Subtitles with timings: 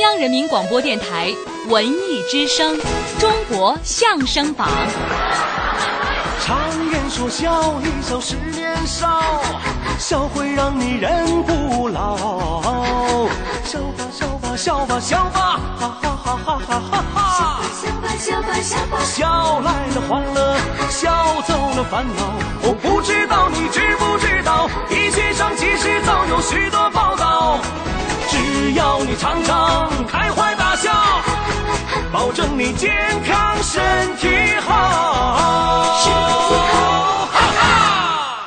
[0.00, 1.30] 央人民广播电台
[1.68, 2.76] 文艺之声
[3.18, 4.68] 《中国相声榜》。
[6.42, 6.58] 常
[6.90, 9.22] 言说笑一笑十年少，
[9.98, 13.28] 笑会让你人不老。
[13.64, 17.60] 笑吧笑吧笑吧笑吧，哈哈哈哈哈哈哈！
[17.78, 20.56] 笑吧笑吧笑吧，笑来了欢乐，
[20.88, 22.32] 笑走了烦恼。
[22.62, 27.58] 我不知道你知不知道，医学上其实早有许多报道。
[28.70, 30.92] 只要你常常开怀大笑，
[32.12, 32.88] 保证你健
[33.24, 33.82] 康身
[34.14, 34.28] 体
[34.60, 35.98] 好。
[35.98, 38.38] 身体好哈哈。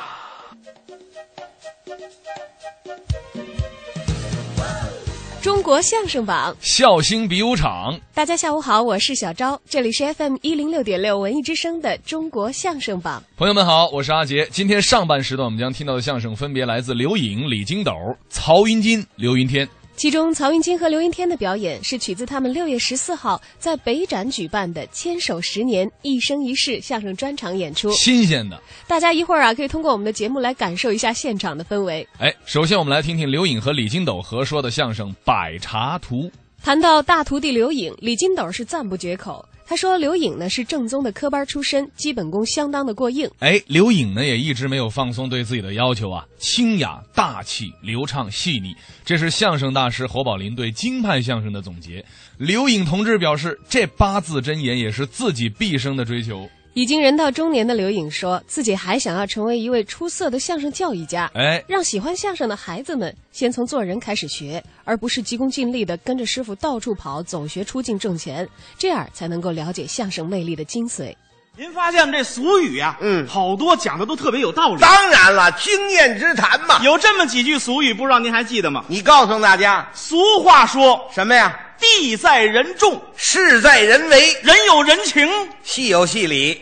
[5.41, 13.21] 中国相声榜，笑星比武场，大家下午好，我是小昭，这里是 FM 一零六点六文艺之声的中国相声榜。
[13.35, 14.47] 朋友们好，我是阿杰。
[14.49, 17.91] 今天上半时段我们将听到的相声分别来自刘颖、李金斗、
[18.29, 19.67] 曹云金、刘云天。
[19.95, 27.91] 其中，曹云金和刘云天的表演是取自他们六月十四号在北展举办的“牵手十年，一生一世”相声专场演出。
[27.93, 28.59] 新鲜的。
[28.87, 32.05] 大家一会儿啊，可以通过我们的节目来感受一下现场的氛围。
[32.17, 36.23] 哎，首先我们来听听刘颖和李金斗合说的相声《百茶图》。
[36.61, 39.45] 谈到大徒弟刘颖，李金斗是赞不绝口。
[39.65, 43.29] 他说：“刘颖呢是正宗的科班出身，基本功相当的过硬。
[43.39, 48.75] 哎，刘颖呢也一直没有放松对自己的要求啊，清雅、大气、流畅、细腻，
[49.05, 52.05] 这是相声大师侯宝林对京派相声的总结。
[52.37, 56.49] 刘颖同志表示，这八字真言也是自己毕生的追求。
[56.75, 71.13] 已经人到中年的刘颖说自己还想要成为一位出色的相声教育家，哎，让喜欢相声的孩子们先从做人开始学，而不是急功近利的跟着师傅到处跑，走学出境挣钱，这样才能够了解相声魅力的精髓。
[71.55, 74.81] 您发现这俗语呀、嗯好多讲的都特别有道理。
[74.81, 76.83] 当然了，经验之谈嘛。
[76.83, 78.83] 有这么几句俗语，不知道您还记得吗？
[78.87, 85.29] 你告诉大家俗话说什么呀？“地在人重，事在人为，人有人情”。
[85.63, 86.61] 戏有戏理，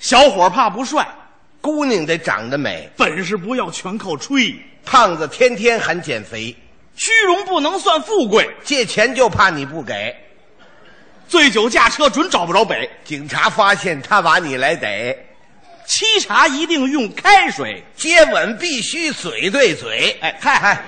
[0.00, 1.06] 小伙怕不帅，
[1.60, 4.54] 姑娘得长得美，本事不要全靠吹，
[4.84, 6.54] 胖子天天喊减肥，
[6.96, 10.14] 虚荣不能算富贵，借钱就怕你不给，
[11.28, 15.16] 醉酒驾车准找不着北，警察发现他把你来逮，
[15.86, 17.84] 沏茶一定用开水。
[17.96, 20.16] 接吻必须嘴对嘴。
[20.20, 20.84] 哎嗨嗨，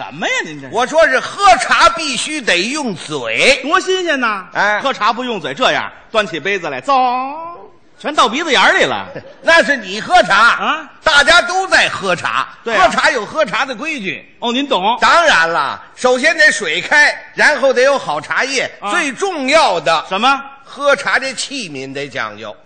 [0.00, 0.32] 什么呀？
[0.46, 4.46] 您这我说是喝茶必须得用嘴，多新鲜呐！
[4.54, 6.94] 哎喝茶不用嘴，这样端起杯子来，走，
[7.98, 9.06] 全到鼻子眼儿里了。
[9.44, 14.26] 那是你喝茶啊，大家都在喝茶，对啊喝茶有喝茶的规矩。
[14.38, 14.96] 哦，您懂？
[15.02, 20.42] 当然了，首先得水开，然后得有好茶叶，啊最重要的，什么？
[20.64, 22.56] 喝茶这器皿得讲究。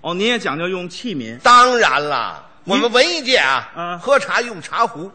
[0.00, 1.38] 哦，您也讲究用器皿。
[1.40, 5.10] 当然了，我们文艺界啊，嗯喝茶用茶壶，哦，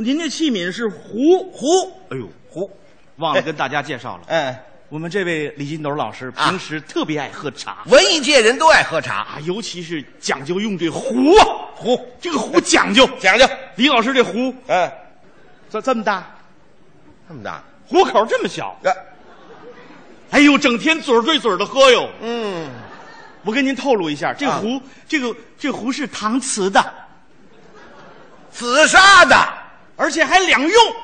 [0.00, 1.50] 您这器皿是壶。
[1.52, 2.70] 壶，哎呦，壶，
[3.16, 6.48] 忘了跟大家介绍了，哎，我们这位李金斗老师啊。
[6.48, 7.78] 平时特别爱喝茶。
[7.86, 11.44] 文艺界人都爱喝茶，啊，尤其是讲究用这壶啊，
[11.74, 13.08] 壶这个壶讲究。
[13.18, 14.92] 讲究，李老师这壶哎，
[15.70, 16.26] 这这么大，
[17.28, 18.96] 这么大，壶口这么小，这，
[20.30, 22.08] 哎呦，整天嘴对嘴的喝哟。
[22.20, 22.68] 嗯，
[23.44, 24.58] 我跟您透露一下，这啊。
[24.58, 26.94] 壶，这个这壶是搪瓷的，
[28.50, 29.36] 紫砂的，
[29.98, 30.96] 而且还两用。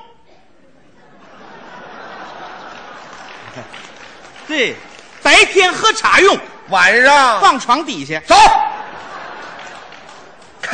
[4.49, 4.75] 对，
[5.23, 6.39] 白天喝茶用，
[6.69, 8.19] 晚上放床底下。
[8.27, 8.35] 走，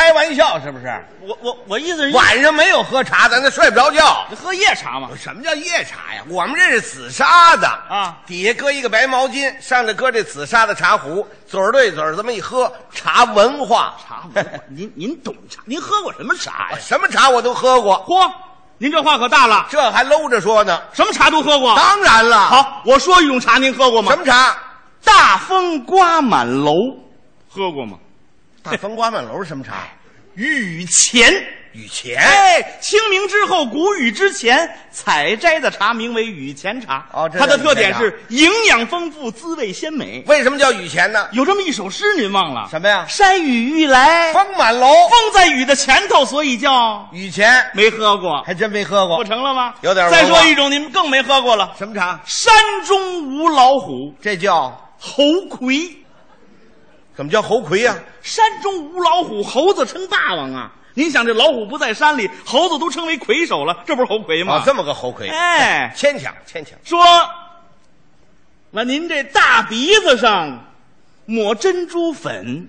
[0.00, 0.87] 开玩笑是不是？
[1.21, 4.27] 我我我意思是晚上没有喝茶，咱这睡不着觉。
[4.34, 5.11] 喝夜茶吗。
[5.15, 6.22] 什么叫夜茶呀？
[6.31, 13.94] 我们这是紫砂的啊底下搁一个白毛巾，上头搁这紫砂的茶壶，嘴儿对嘴儿这么一喝，茶文化。
[14.09, 15.61] 茶文化，您您懂茶？
[15.66, 16.78] 您喝过什么茶呀？
[16.81, 18.32] 什么茶我都喝过，嚯，
[18.78, 20.81] 您这话可大了，这还搂着说呢。
[20.94, 21.77] 什么茶都喝过。
[21.77, 24.11] 当然了，，好，我说一种茶，您喝过吗？
[24.12, 24.56] 什么茶？
[25.05, 26.72] 大风刮满楼，
[27.50, 27.99] 喝过吗？
[28.62, 29.88] 大风刮满楼是什么茶？
[30.34, 31.32] 雨前。
[31.72, 32.19] 雨前。
[32.19, 37.06] 哎，清明之后，谷雨之前采摘的茶名为雨前茶。
[37.12, 40.23] 哦这它的特点是营养丰富，滋味鲜美。
[40.26, 41.29] 为什么叫雨前呢？
[41.31, 42.67] 有这么一首诗，您忘了？
[42.69, 49.25] 什么呀山雨欲来，风满楼，风在雨的前头，所以叫雨前，没喝过，还真没喝过不。
[49.25, 49.73] 成了吗？
[49.82, 51.73] 有点再说一种，你们更没喝过了。
[51.79, 52.20] 什么茶？
[52.26, 52.52] 山
[52.85, 55.96] 中无老虎，这叫猴魁。
[57.20, 57.94] 怎么叫猴魁呀？
[58.22, 60.72] 山中无老虎，猴子称霸王啊！
[60.94, 64.55] 您想，这老虎不在山里，猴子都称为魁首了，这不是猴魁吗？
[64.55, 66.78] 啊，这么个猴魁，哎，牵强牵强。
[66.82, 67.05] 说，
[68.70, 70.64] 那您这大鼻子上
[71.26, 72.67] 抹珍珠粉，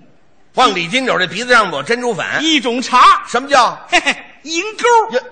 [0.55, 3.81] 往李金斗这鼻子上抹珍珠粉，一种茶，什么叫？
[3.87, 4.13] 嘿嘿，
[4.43, 5.15] 银钩。
[5.15, 5.23] 呀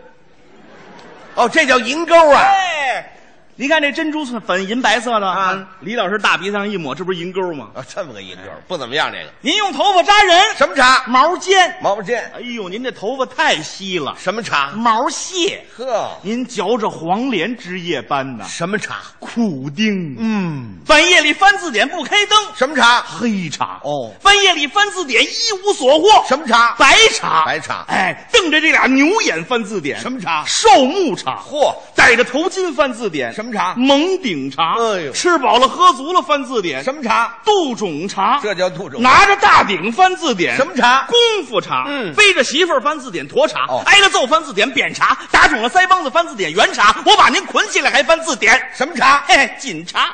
[1.36, 2.40] 哦，这叫银钩啊！
[2.40, 3.19] 哎，
[3.60, 7.68] 你看这珍珠粉银白色的啊，李老师大鼻子上一抹，这不是银钩吗？
[7.76, 9.12] 啊，这么个银钩，不怎么样。
[9.12, 11.04] 这个您用头发扎人，什么茶？
[11.08, 11.76] 毛尖。
[11.82, 12.32] 毛尖。
[12.34, 14.72] 哎呦，您这头发太稀了，什么茶？
[14.78, 15.62] 毛蟹。
[15.76, 19.02] 呵，您嚼着黄连枝叶般的什么茶？
[19.20, 20.16] 苦丁。
[20.18, 23.02] 嗯，半夜里翻字典不开灯，什么茶？
[23.02, 23.82] 黑茶。
[23.84, 25.28] 哦，半夜里翻字典一
[25.66, 26.76] 无所获，什么茶？
[26.80, 27.44] 白茶。
[27.46, 27.84] 白茶。
[27.90, 30.46] 哎，瞪着这俩牛眼翻字典，什么茶？
[30.48, 31.42] 寿木茶。
[31.46, 33.74] 嚯，戴着头巾翻字典，什么茶？
[33.76, 34.76] 蒙顶茶。
[34.78, 37.36] 哎呦吃饱了喝足了翻字典，什么茶？
[37.44, 38.40] 杜仲茶。
[38.42, 39.02] 这叫杜仲。
[39.02, 41.06] 拿着大鼎翻字典，什么茶？
[41.08, 41.86] 功夫茶。
[41.88, 46.96] 嗯背着媳妇儿翻字典沱茶，哦挨了揍翻字典扁茶，打肿了腮帮子翻字典圆茶。
[47.06, 49.24] 我把您捆起来还翻字典，什么茶？
[49.28, 50.10] 嘿嘿，锦茶。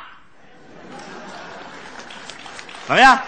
[2.88, 3.20] 怎么样？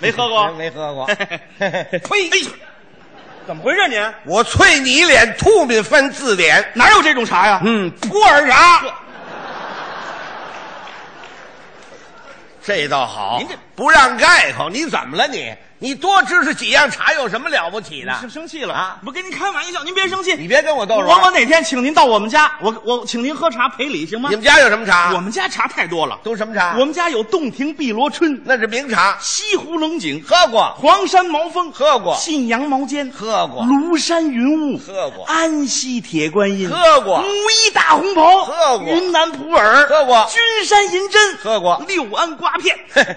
[0.00, 0.50] 没喝过？
[0.58, 1.06] 没喝过。
[1.06, 1.98] 呸！
[2.00, 2.30] 呸！
[2.30, 2.50] 哎呦，
[3.46, 4.02] 怎么回事您？
[4.24, 6.72] 我啐你一脸吐沫翻字典。
[6.74, 7.60] 哪有这种茶呀？
[7.64, 8.82] 嗯，普洱茶。
[12.70, 15.54] 这倒好，您这不让盖口，你怎么了你？
[15.78, 18.12] 你多知识几样茶有什么了不起的？
[18.20, 20.34] 生生气了啊我跟您开玩笑，您别生气。
[20.34, 21.30] 你别跟我逗着我我。
[21.30, 24.36] 哪天请您到我们家，我我请您喝茶赔礼行吗你？
[24.36, 25.14] 们家有什么茶？
[25.14, 26.76] 我们家茶太多了，都什么茶？
[26.78, 43.16] 我们家有洞庭碧螺春、那是名茶，西湖龙井、喝过，黄山毛峰、喝过信阳毛尖、喝过，庐山云雾、喝过安溪铁观音、喝过武夷大红袍、喝过云南普洱、喝过君山银针、喝过六安瓜片，嘿嘿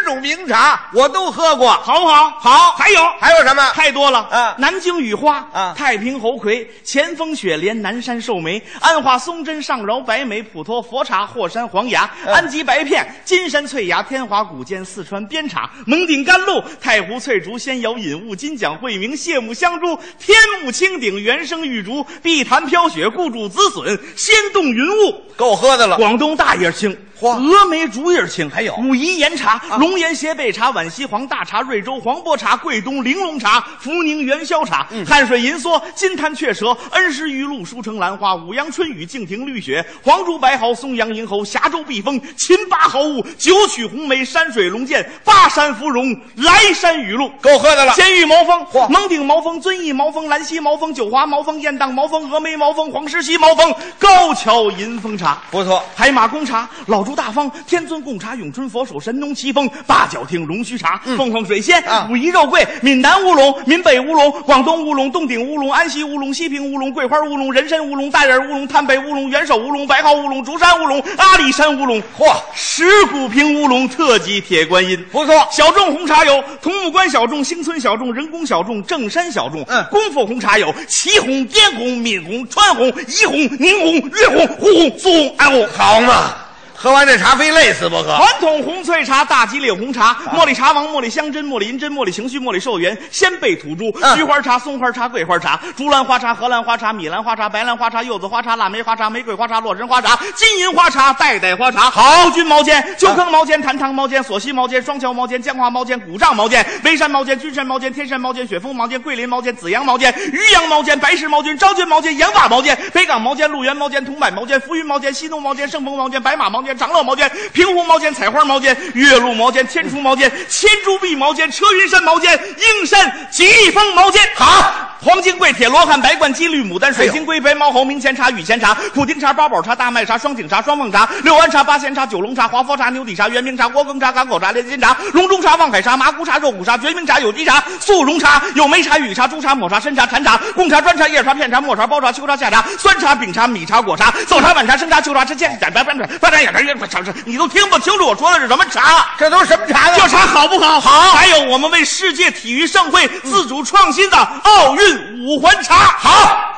[0.00, 1.70] 十种名茶我都喝过。
[1.72, 2.30] 好不好？
[2.40, 3.62] 好还有还有什么？
[3.72, 25.22] 太多了啊南京雨花啊太平猴魁、前锋雪莲、南山寿眉、安化松针、上饶白梅、普陀佛茶、霍山黄芽、嗯安吉白片、金山翠芽、天华古涧、四川边茶、蒙顶甘露、太湖翠竹、仙瑶引雾、金奖惠明、谢木香珠、天目青顶、原生玉竹、碧潭飘雪、固主紫笋、仙洞云雾。
[25.36, 25.96] 够喝的了。
[25.96, 26.96] 广东大叶青。
[27.20, 28.74] 嚯峨眉竹叶青，还有。
[28.76, 47.28] 武夷岩茶、龙岩斜背茶、皖西黄大茶、瑞州黄波茶、桂东玲珑茶、福宁元宵茶、汉水银梭、金滩雀舌、恩施玉露、舒城兰花、五阳春雨、敬亭绿雪、黄竹白毫、松阳银猴、峡州碧峰、秦巴毫雾、九曲红梅、山水龙涧、巴山芙蓉、莱山雨露。
[47.42, 47.92] 够喝的了。
[47.92, 55.42] 监狱毛峰、蒙顶毛峰、遵义毛峰、兰溪毛峰、九华毛峰、雁荡毛峰、峨眉毛峰、黄石溪毛峰、高桥银峰茶。
[55.50, 72.00] 不错，海马公茶、老竹大方、天尊贡茶、永春佛手、神农奇峰、八角亭龙须茶、凤凰水仙、啊武夷肉桂、闽南乌龙、闽北乌龙、广东乌龙、洞顶乌龙、安溪乌龙、西平乌龙、桂花乌龙、人参乌龙、大眼乌龙、滩北乌龙、元首乌龙、白毫乌龙、竹山乌龙、阿里山乌龙。
[72.16, 74.96] 嚯，石鼓平乌龙特级铁观音。
[75.10, 75.48] 不错。
[75.50, 79.64] 小众红茶有桐木关小众、星村小众、人工小众、正山小众。
[79.66, 85.66] 嗯功夫红茶有祁红、滇红、闽红、川红、怡红、宁红、粤红、沪红、苏红、安红。
[85.76, 86.34] 好嘛，
[86.82, 88.04] 喝完这茶非累死不可。
[88.16, 94.16] 传统红翠茶、大吉岭红茶、茉莉茶王、茉莉香针、茉莉银针、茉莉情绪、茉莉寿元、鲜贝土珠、嗯。
[94.16, 102.30] 菊花茶、松花茶、桂花茶、竹兰花茶、荷兰花茶、米兰花茶、白兰花茶、柚子花茶、腊梅花茶、玫瑰花茶、洛神花茶、金银花茶、代代花茶、好。
[102.30, 124.22] 菌毛尖、秋坑毛尖、坛塘毛尖、索溪毛尖、双桥毛尖、江华毛尖、古丈毛尖、眉山毛尖、君山毛尖、天山毛尖、雪峰毛尖、桂林毛尖、紫阳毛尖、渔阳毛尖、白石毛尖、昭君毛尖、洋瓦毛尖、北港毛尖、鹿园毛尖、桐柏毛尖、浮云毛尖、西东毛尖、盛丰毛尖、白马毛尖、长乐毛尖、平湖毛尖、采花毛尖、岳麓毛尖、天竺毛尖、千株碧毛尖、车云山毛尖、英山吉利峰毛尖。
[124.36, 124.99] 好。
[125.02, 149.06] 黄金桂铁罗汉白冠鸡绿牡丹水晶龟白毛猴明前茶雨前茶普丁茶八宝茶大麦茶双井茶双凤茶六安茶八仙茶九龙茶华佛茶牛底茶圆明茶锅羹茶港口茶连心茶龙中茶望海茶麻姑茶肉骨茶决明茶有机茶速溶茶有梅茶雨茶朱茶抹茶参茶禅茶贡茶砖茶叶茶片茶末茶包茶秋茶夏茶酸茶饼茶米茶果茶早茶晚茶生茶秋茶吃见点白白白发茶眼茶叶茶茶，你都听不清楚我说的是什么茶。
[149.16, 149.96] 这都是什么茶呢？
[149.96, 150.78] 这茶好不好？
[150.78, 151.12] 好。
[151.12, 154.89] 还有我们为世界体育盛会自主创新的奥运
[155.24, 155.74] 五环茶。
[155.98, 156.50] 好。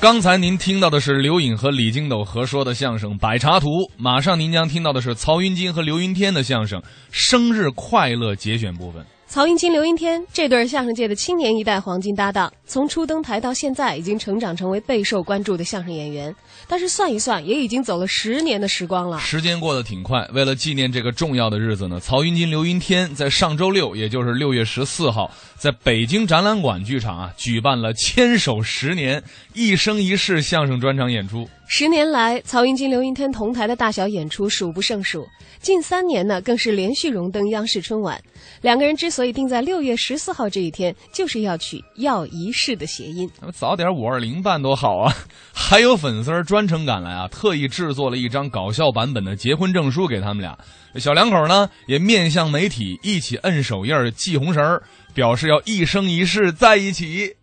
[0.00, 3.66] 刚才您听到的是刘颖和李金斗合说的相声《百茶图》，
[3.98, 9.04] 马上您将听到的是曹云金和刘云天的相声《生日快乐》节选部分。
[9.32, 16.34] 曹云金、刘云天这对相声界的青年一代黄金搭档，从初登台到现在，已经成长成为备受关注的相声演员。
[16.66, 19.20] 但是算一算，也已经走了十年的时光了。
[19.20, 29.22] 时间过得挺快，为了纪念这个重要的日子呢，曹云金、刘云天在上周六，也就是六月十四号，在北京展览馆剧场啊，举办了“牵手十年，
[29.54, 31.48] 一生一世”相声专场演出。
[31.68, 35.24] 十年来，曹云金、刘云天同台的大小演出数不胜数，
[35.60, 38.20] 近三年呢更是连续荣登央视春晚。
[38.60, 43.30] 两个人之所以定在六月十四号这一天，就是要取“要一世”的谐音。
[43.40, 45.14] 那么早点五二零办多好啊！
[45.54, 50.58] 还有粉丝儿专程赶来啊，特意制作了一张搞笑版本的结婚证书给他们俩。
[50.96, 54.82] 小两口呢也面向媒体一起摁手印儿、系红绳儿，
[55.14, 57.34] 表示要一生一世在一起。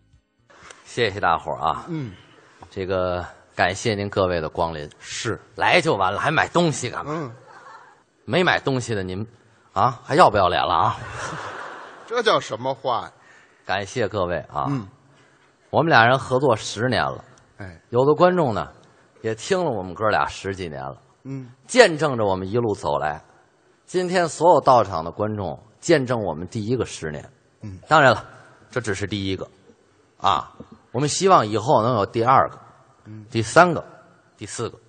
[0.86, 1.86] 谢谢大伙儿啊！
[1.88, 2.12] 嗯，
[2.70, 7.12] 这个感谢您各位的光临，是，来就完了，还买东西干嘛？
[7.16, 7.32] 嗯，
[8.26, 9.26] 没买东西的您，
[9.78, 10.98] 啊，还要不要脸了啊？
[12.08, 13.12] 这叫什么话呀？
[13.64, 14.66] 感谢各位啊！
[14.70, 14.88] 嗯，
[15.70, 17.24] 我们俩人合作十年了，
[17.58, 18.72] 哎，有的观众呢
[19.22, 23.22] 也听了我们哥俩十几年了，嗯，见证着我们一路走来。
[23.86, 27.30] 今天所有到场的观众见证我们第一个十年，
[27.62, 28.26] 嗯，当然了，
[28.72, 29.48] 这只是第一个，
[30.20, 30.52] 啊，
[30.92, 32.58] 我们希望以后能有第二个，
[33.06, 33.86] 嗯，第三个，
[34.36, 34.80] 第四个。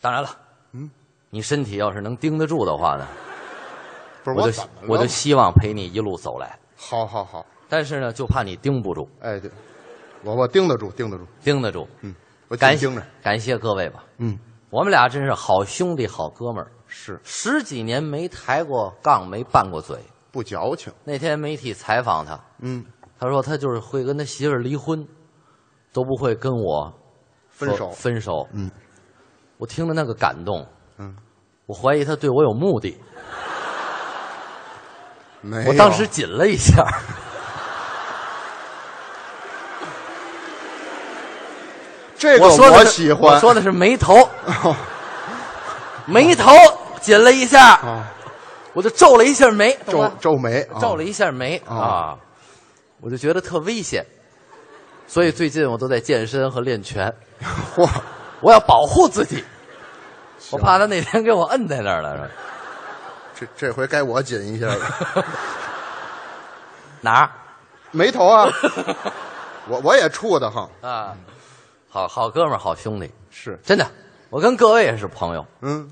[0.00, 0.28] 当然了，
[0.70, 0.88] 嗯，
[1.30, 3.06] 你身体要是能盯得住的话呢，
[4.24, 6.58] 不是我就我就希望陪你一路走来。
[6.74, 9.50] 好好好，但是呢，就怕你盯不住，哎，对，
[10.24, 11.86] 我我盯得住，盯得住，盯得住。
[12.00, 12.14] 嗯，
[12.48, 12.90] 我感谢
[13.22, 14.38] 感谢各位吧，嗯，
[14.70, 17.20] 我们俩真是好兄弟、好哥们儿，是。
[17.22, 19.98] 十几年没抬过杠，没拌过嘴。
[20.32, 22.84] 不矫情，那天媒体采访他，嗯，
[23.16, 25.06] 他说他就是会跟他媳妇儿离婚，
[25.92, 26.92] 都不会跟我
[27.48, 27.88] 分手。
[27.90, 28.48] 分手。
[28.52, 28.68] 嗯，
[29.58, 30.66] 我听着那个感动，
[30.98, 31.14] 嗯，
[31.66, 32.98] 我怀疑他对我有目的，
[35.44, 36.82] 没，我当时紧了一下。
[42.16, 44.16] 这个我说的喜欢，我说的是眉头，
[44.62, 44.74] 哦
[46.06, 46.50] 眉头
[47.02, 48.10] 紧了一下，啊，
[48.72, 50.80] 我就皱了一下眉，皱皱眉，啊。
[50.80, 51.76] 皱了一下眉啊。
[51.76, 52.16] 啊，
[53.02, 54.06] 我就觉得特危险，
[55.06, 57.12] 所以最近我都在健身和练拳，
[57.76, 57.86] 嚯，
[58.40, 59.44] 我要保护自己，
[60.50, 62.30] 我怕他那天给我摁在那儿了。
[63.44, 64.78] 这这回该我紧一下了，
[67.00, 67.30] 哪儿
[67.90, 68.48] 眉头啊，
[69.68, 71.16] 我我也怵得慌，啊？
[71.88, 73.86] 好好哥们儿，好兄弟，是，真的，
[74.30, 75.46] 我跟各位也是朋友。
[75.60, 75.90] 嗯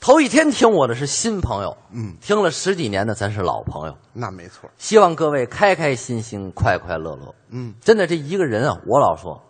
[0.00, 3.98] 头一天听我的是新朋友，嗯，听了十几年的咱是老朋友。
[4.12, 7.34] 那没错，希望各位开开心心、快快乐乐。
[7.50, 9.42] 嗯，真的，这一个人啊，我老说，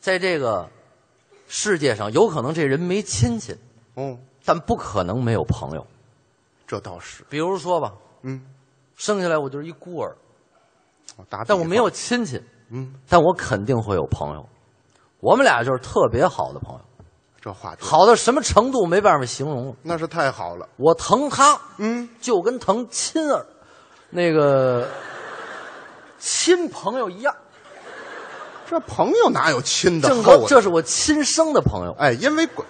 [0.00, 0.66] 在这个
[1.46, 3.54] 世界上，有可能这人没亲戚，
[3.96, 5.86] 嗯，但不可能没有朋友。
[6.66, 7.92] 这倒是，比如说吧，
[8.22, 8.40] 嗯，
[8.96, 10.16] 生下来我就是一孤儿，
[11.16, 14.48] 我打比，但我没有亲戚，嗯，但我肯定会有朋友。
[15.20, 16.80] 我们俩就是特别好的朋友，
[17.40, 19.76] 这话对，好到什么程度没办法形容。
[19.82, 23.46] 那是太好了，我疼他，嗯，就跟疼亲儿，
[24.10, 24.88] 那个
[26.18, 27.34] 亲朋友一样。
[28.68, 30.46] 这朋友哪有亲的正哥，的？
[30.46, 32.66] 这是我亲生的朋友，哎，因为关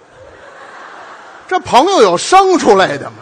[1.47, 3.19] 这朋友有生出来的嘛，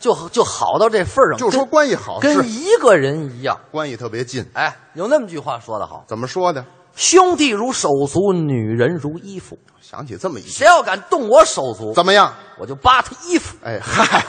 [0.00, 3.56] 就就好到这份儿上，就说关系好跟一个人一样。
[3.70, 6.64] 关系特别近，哎，有那么句话说得好怎么说的
[6.96, 9.56] ？：“兄弟如手足，女人如衣服。
[9.80, 12.32] 想起这么一句，谁要敢动我手足，怎么样？
[12.58, 13.56] 我就扒他衣服。
[13.62, 14.24] 哎嗨，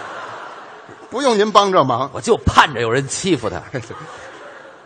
[1.10, 3.62] 不用您帮这忙，我就盼着有人欺负他，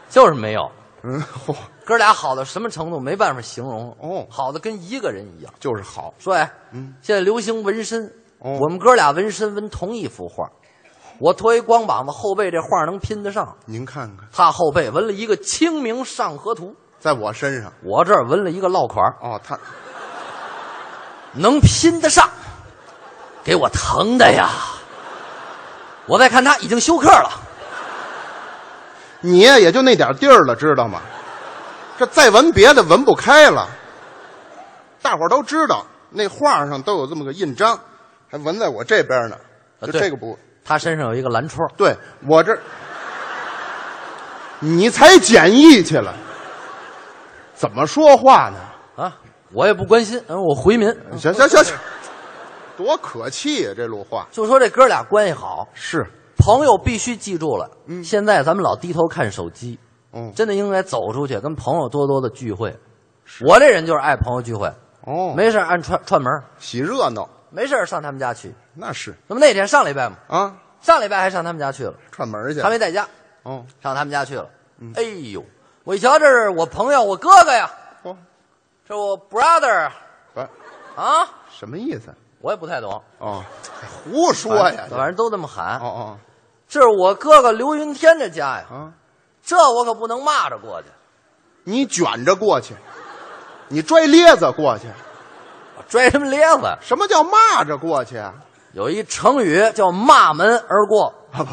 [0.09, 0.69] 就是没有。
[1.03, 3.95] 嗯，嚯，哥俩好到什么程度，没办法形容。
[4.01, 5.53] 哦好的跟一个人一样。
[5.59, 8.05] 就是好，说哎，嗯现在流行纹身，
[8.39, 10.49] 哦我们哥俩纹身纹同一幅画，
[11.19, 13.55] 我脱一光膀子，后背这画能拼得上。
[13.65, 16.67] 您看看，他后背纹了一个《清明上河图》，
[16.99, 19.57] 在我身上，我这儿纹了一个落款儿，哦，他
[21.33, 22.29] 能拼得上，
[23.43, 24.49] 给我疼的呀！
[26.05, 27.29] 我再看他已经休克了，
[29.21, 31.01] 你呀也就那点地儿了，知道吗？
[31.97, 33.67] 这再纹别的纹不开了。
[35.01, 37.79] 大伙儿都知道，那画上都有这么个印章，
[38.29, 39.37] 还纹在我这边呢。
[39.81, 41.95] 就这个不他身上有一个蓝戳，对，
[42.27, 42.57] 我这
[44.59, 46.11] 你才简易去了，
[47.53, 48.57] 怎么说话呢？
[49.03, 49.15] 啊，
[49.53, 50.89] 我也不关心，嗯，我回民。
[51.17, 51.77] 行行行行，
[52.75, 56.03] 多可气呀、这路话就说这哥俩关系好，是，
[56.37, 57.69] 朋友必须记住了。
[57.85, 59.77] 嗯现在咱们老低头看手机，
[60.13, 62.75] 嗯真的应该走出去，跟朋友多多的聚会。
[63.45, 64.67] 我这人就是爱朋友聚会，
[65.05, 68.53] 哦，没事儿按串串门儿，喜热闹，没事儿上他们家去。
[68.73, 73.07] 那是那么那天上礼拜嘛，啊，上礼拜还上他们家去了，串门去，他没在家，
[73.43, 74.49] 哦，上他们家去了。
[74.79, 75.41] 嗯哎呦，
[75.85, 77.71] 我一瞧这是我朋友，我哥哥呀，
[78.03, 78.17] 哦，
[78.85, 79.89] 这我 brother
[80.33, 80.41] 不，
[80.99, 82.13] 啊，什么意思？
[82.41, 83.43] 我也不太懂，哦，
[84.03, 84.85] 胡说呀！
[84.91, 85.79] 反正都这么喊。
[85.79, 86.19] 哦哦
[86.67, 88.93] 这是我哥哥刘云天的家呀，啊，
[89.41, 90.87] 这我可不能骂着过去。
[91.63, 92.75] 你卷着过去，
[93.69, 94.87] 你拽咧子过去，
[95.87, 96.77] 拽什么咧子？
[96.81, 98.33] 什么叫骂着过去啊？
[98.73, 101.47] 有一成语叫骂门而过，啊不，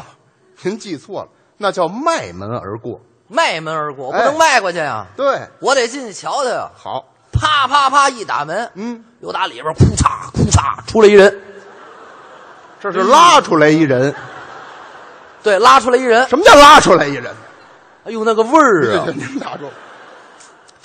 [0.61, 2.99] 您记错了，那叫迈门而过。
[3.29, 6.69] 迈门而过，我不哎能迈过去呀、对，我得进去瞧瞧呀。
[6.75, 11.41] 好，啪啪啪一打门，嗯，又打里边哭嚓哭嚓出来一人，
[12.81, 14.13] 这是拉出来一人。
[15.41, 17.33] 对，拉出来一人，什么叫拉出来一人？
[18.03, 19.05] 哎呦那个味儿啊！
[19.15, 19.69] 您打住。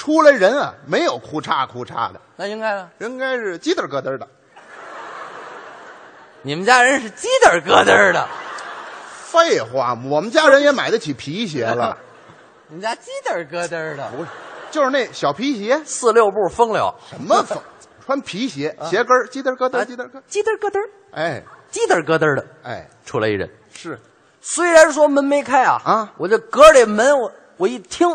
[0.09, 2.89] 出来人啊，没有哭嚓哭嚓的，那应该呢？
[3.01, 4.27] 应该是叽嘚咯嘚的。
[6.41, 8.27] 你们家人是鸡嘚咯嘚的，
[9.27, 11.95] 废话，我们家人也买得起皮鞋了，
[12.69, 14.31] 你们家鸡嘚咯嘚的，不是，
[14.71, 17.63] 就是那小皮鞋，四六步风流，什么风？
[18.07, 20.23] 穿皮鞋，鞋跟儿叽嘚咯嘚，叽嘚咯。
[20.27, 20.79] 鸡嘚咯嘚，
[21.13, 21.43] 哎。
[21.71, 23.51] 鸡嘚咯嘚的，哎，出来一人。
[23.71, 24.01] 是。
[24.41, 26.13] 虽然说门没开啊，啊。
[26.17, 28.09] 我这隔着这门，我我一听，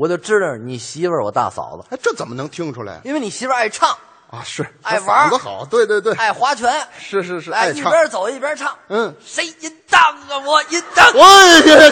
[0.00, 3.90] 我就知道你媳妇儿我大嫂子，哎，这怎么能听出来因为你媳妇儿爱唱，
[4.30, 4.40] 啊？
[4.42, 7.68] 是爱玩儿嗓子好，对对对，爱划拳，是是是，哎，爱。
[7.68, 11.90] 一边走一边唱，嗯，谁淫荡啊，我淫荡，哎，别别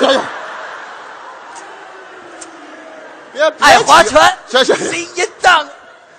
[3.35, 5.69] 别，爱划拳，行行谁淫荡，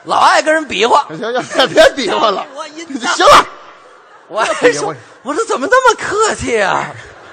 [0.03, 3.46] 老爱跟人比划，行行行，别别比划了 我淫，荡行了，
[4.27, 4.93] 我还说
[5.24, 6.86] 我说怎么那么客气啊？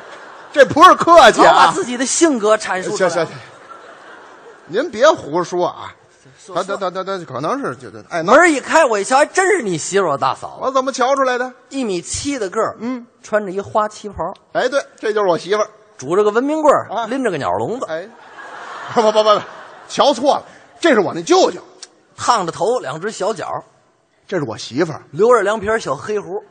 [0.51, 1.73] 这不是客气老把啊！
[1.75, 3.11] 自己的性格阐述出来。
[3.11, 3.35] 行行行，
[4.69, 5.95] 您别胡说啊！
[6.55, 11.53] 他他他他他可能是就就哎，门一开，我一瞧，还真是你媳妇大嫂子，我怎么瞧出来的？
[11.69, 15.69] 一米七的个儿，嗯，穿着一花旗袍，哎，对，这就是我媳妇儿。
[15.97, 18.09] 拄着个文明棍儿，啊拎着个鸟笼子，哎，
[18.95, 19.41] 不不不不，
[19.89, 20.43] 瞧错了，
[20.81, 21.61] 这是我那舅舅，
[22.17, 23.49] 烫着头，两只小脚，
[24.27, 26.43] 这是我媳妇儿，留着两撇小黑胡，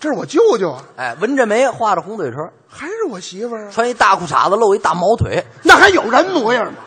[0.00, 3.70] 这是我舅舅啊，哎，纹着眉，画着红嘴唇，还是我媳妇儿啊？
[3.70, 5.44] 穿一大裤衩子，露一大毛腿。
[5.62, 6.78] 那还有人模样吗？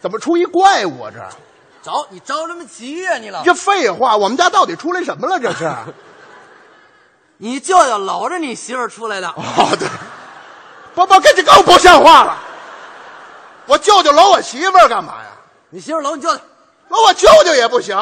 [0.00, 1.10] 怎么出一怪物啊？
[1.12, 5.38] 这着你着什么急呀、你老这废话，我们家到底出来什么了？
[5.40, 5.72] 这是？
[7.38, 9.88] 你舅舅搂着你媳妇儿出来的，哦，对，
[10.94, 12.36] 不不，这这更不像话了。
[13.66, 15.30] 我舅舅搂我媳妇儿干嘛呀？
[15.70, 16.42] 你媳妇儿搂你舅舅，
[16.88, 17.96] 搂我舅舅也不行，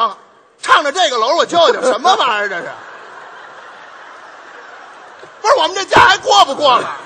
[0.59, 2.67] 唱着这个搂我舅舅，什么玩意儿这是？
[5.39, 6.97] 不是我们这家还过不过了？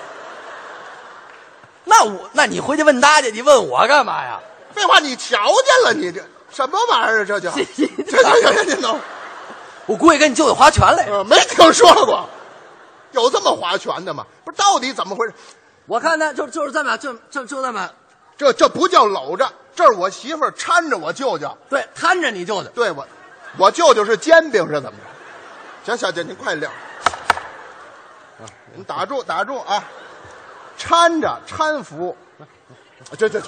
[1.83, 4.39] 那我那你回去问他去，你问我干嘛呀？
[4.73, 7.25] 废话，你瞧见了，你这什么玩意儿啊？
[7.25, 8.99] 这就行行行行， 您都，
[9.85, 11.13] 我估计跟你舅舅划拳来着。
[11.13, 12.27] 呃没听说过，
[13.11, 14.25] 有这么划拳的吗？
[14.43, 15.33] 不是，到底怎么回事？
[15.85, 17.89] 我看他就就是这么就就就这么，
[18.37, 21.57] 这这不叫搂着，这是我媳妇儿搀着我舅舅。
[21.69, 22.69] 对，摊着你舅舅。
[22.69, 23.07] 对我，
[23.57, 25.05] 我舅舅是煎饼是怎么着？
[25.85, 26.69] 行小姐，您快撂。
[26.69, 29.83] 啊，您打住打住啊！
[30.79, 32.15] 搀着搀扶，
[33.17, 33.47] 这这这，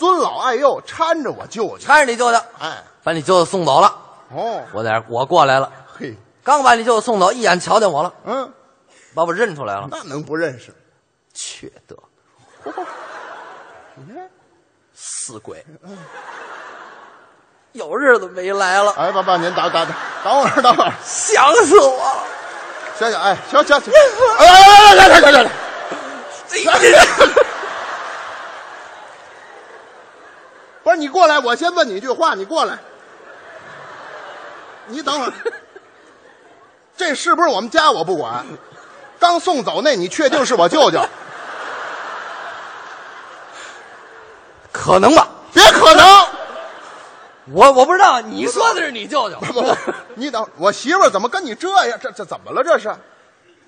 [0.00, 1.86] 尊老爱幼，搀着我舅舅。
[1.86, 3.94] 搀着你舅舅，哎，把你舅舅送走了。
[4.34, 8.50] 哦，我在这儿我过来了，嘿，刚把你舅舅送走，一眼瞧见我了，嗯，
[9.14, 9.88] 把我认出来了。
[9.90, 10.74] 那能不认识？
[11.34, 11.94] 缺德，
[13.94, 14.26] 你看，
[14.94, 15.62] 死鬼，
[17.72, 22.24] 有日子没来了，哎，爸爸，您等等等，等会儿等会儿，想死我了。
[22.98, 23.92] 行行，哎，行行行，
[24.96, 25.50] 来来，
[30.82, 32.78] 不是你过来，我先问你一句话，你过来，
[34.86, 35.32] 你等会儿，
[36.96, 38.46] 这是不是我们家我不管，
[39.18, 41.00] 刚送走那你确定是我舅舅？
[44.72, 45.28] 可能吧？
[45.52, 46.26] 别可能！
[47.52, 49.76] 我我不知道，你说的是你舅舅，不不，
[50.14, 51.98] 你等，我媳妇儿怎么跟你这样？
[52.00, 52.62] 这这怎么了？
[52.62, 52.94] 这是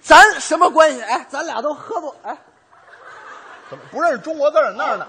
[0.00, 1.02] 咱什么关系？
[1.02, 2.36] 哎，咱俩都合作，哎，
[3.68, 5.06] 怎么不认识中国字儿那儿呢？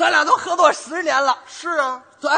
[0.00, 2.30] 咱俩都合作十年了，是啊，对，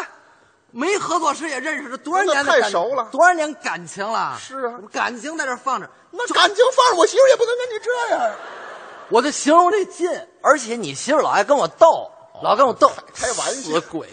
[0.72, 4.36] 没合作时也认识了多少年太熟了多少年感情了？
[4.36, 8.34] 是啊感情在这放着，那感情放着，我媳妇也不能跟你这样。
[9.10, 10.10] 我就形容这劲，
[10.42, 12.10] 而且你媳妇老爱跟我斗，
[12.42, 14.08] 老跟我斗，开玩笑死鬼！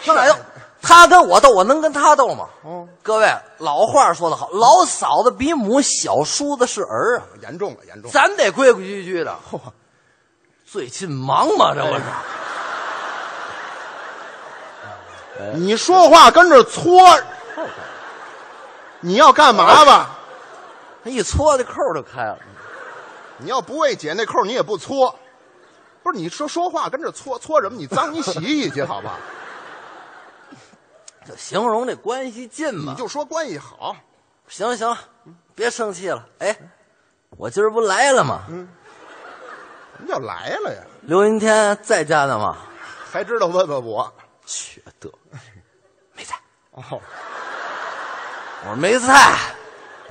[0.00, 0.36] 上来斗，
[0.80, 2.48] 他跟我斗，我能跟他斗吗？
[2.64, 8.10] 嗯，各位，老话说得好，老嫂子比母，小叔子是儿啊，严重了，严重了。
[8.10, 9.36] 咱得规规矩矩的。
[10.70, 11.72] 最近忙吗？
[11.74, 12.02] 这不是。
[15.56, 17.00] 你说话跟这搓，
[19.00, 20.10] 你要干嘛吧？
[21.02, 22.38] 他一搓，这扣就开了。
[23.38, 25.18] 你要不为解那扣，你也不搓。
[26.02, 27.76] 不是你说说话跟这搓搓什么？
[27.78, 29.14] 你脏你洗洗去好吧？
[31.24, 32.92] 就形容这关系近嘛。
[32.92, 33.96] 你就说关系好。
[34.48, 34.98] 行了行了，
[35.54, 36.26] 别生气了。
[36.40, 36.56] 哎，
[37.36, 38.42] 我今儿不来了吗？
[38.48, 38.68] 什
[40.00, 40.80] 么叫来了呀？
[41.02, 42.56] 刘云天在家呢吗？
[43.10, 44.12] 还知道问问我？
[44.44, 45.10] 缺德，
[46.14, 46.34] 没在。
[46.72, 46.82] 哦，
[48.62, 49.36] 我说没在，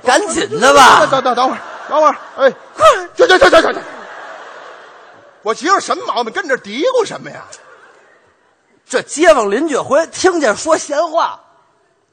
[0.02, 1.06] 赶紧的吧。
[1.06, 2.50] 等等等会儿，等会儿，哎，
[3.16, 3.78] 去去去去去去！
[5.42, 6.32] 我媳妇什么毛病？
[6.32, 7.44] 跟这嘀咕什么呀？
[8.84, 11.40] 这街坊邻居回听见说闲话，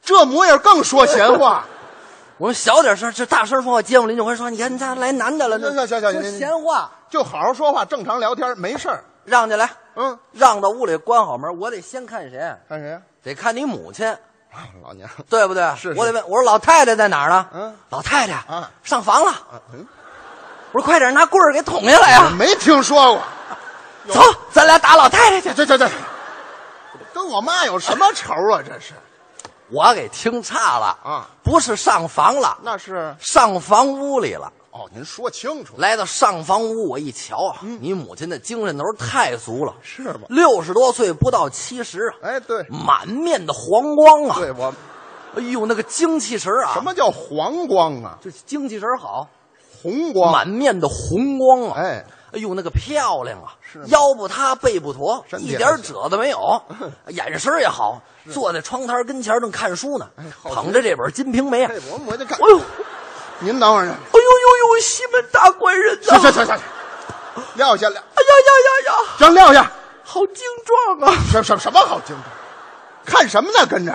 [0.01, 1.65] 这模样更说闲话。
[2.37, 9.01] 我说小点声，这大声说话，街坊邻居回说：“你看你家来男的了。”行行行行说行闲话，就好好说话，正常聊天，没事儿。
[9.23, 11.57] 让进来，嗯，让到屋里关好门。
[11.57, 12.37] 我得先看谁？
[12.67, 13.01] 看谁呀？
[13.23, 14.05] 得看你母亲，
[14.83, 15.09] 老娘。
[15.29, 15.63] 对不对？
[15.77, 17.47] 是是我得问，我说老太太在哪儿呢？
[17.53, 19.33] 嗯，老太太啊上房了。
[19.73, 19.87] 嗯，
[20.73, 22.29] 我说快点拿棍儿给捅下来呀！
[22.37, 23.21] 没听说过。
[24.13, 25.53] 走，咱俩打老太太去。
[25.53, 25.89] 这这这，
[27.13, 28.61] 跟我妈有什么仇啊？
[28.61, 28.93] 这是
[29.69, 34.51] 我给听差了啊，不是上房了，那是上房屋里了。
[34.75, 35.75] 哦，您说清楚。
[35.77, 40.23] 来到上房屋，我一瞧啊，你母亲的精神头太足了，是吗？
[40.27, 44.73] 六十多岁不到七十啊，哎，对，满面的黄光啊，对我，
[45.37, 48.17] 哎呦，那个精气神啊，什么叫黄光啊？
[48.21, 49.29] 这精气神好，
[49.81, 50.29] 红光。
[50.29, 56.61] 满面的红光啊，哎，哎呦，那个漂亮啊是，腰不塌背不驼，一点褶子没有，
[57.07, 60.05] 眼神也好，坐在窗台跟前正看书呢，
[60.43, 62.49] 捧着这本《金瓶梅》啊，哎，我我就看哎。
[62.49, 62.63] 呦，哎
[63.39, 66.19] 您等会儿，呦呦呦，西门大官人呐！
[66.19, 66.59] 行行行行，
[67.55, 69.71] 撂下撂，哎呀呀呀呀，行撂下。
[70.07, 70.45] 好精
[70.97, 71.17] 壮啊！
[71.31, 72.23] 什什什么好精壮？
[73.03, 73.65] 看什么呢？
[73.67, 73.91] 跟着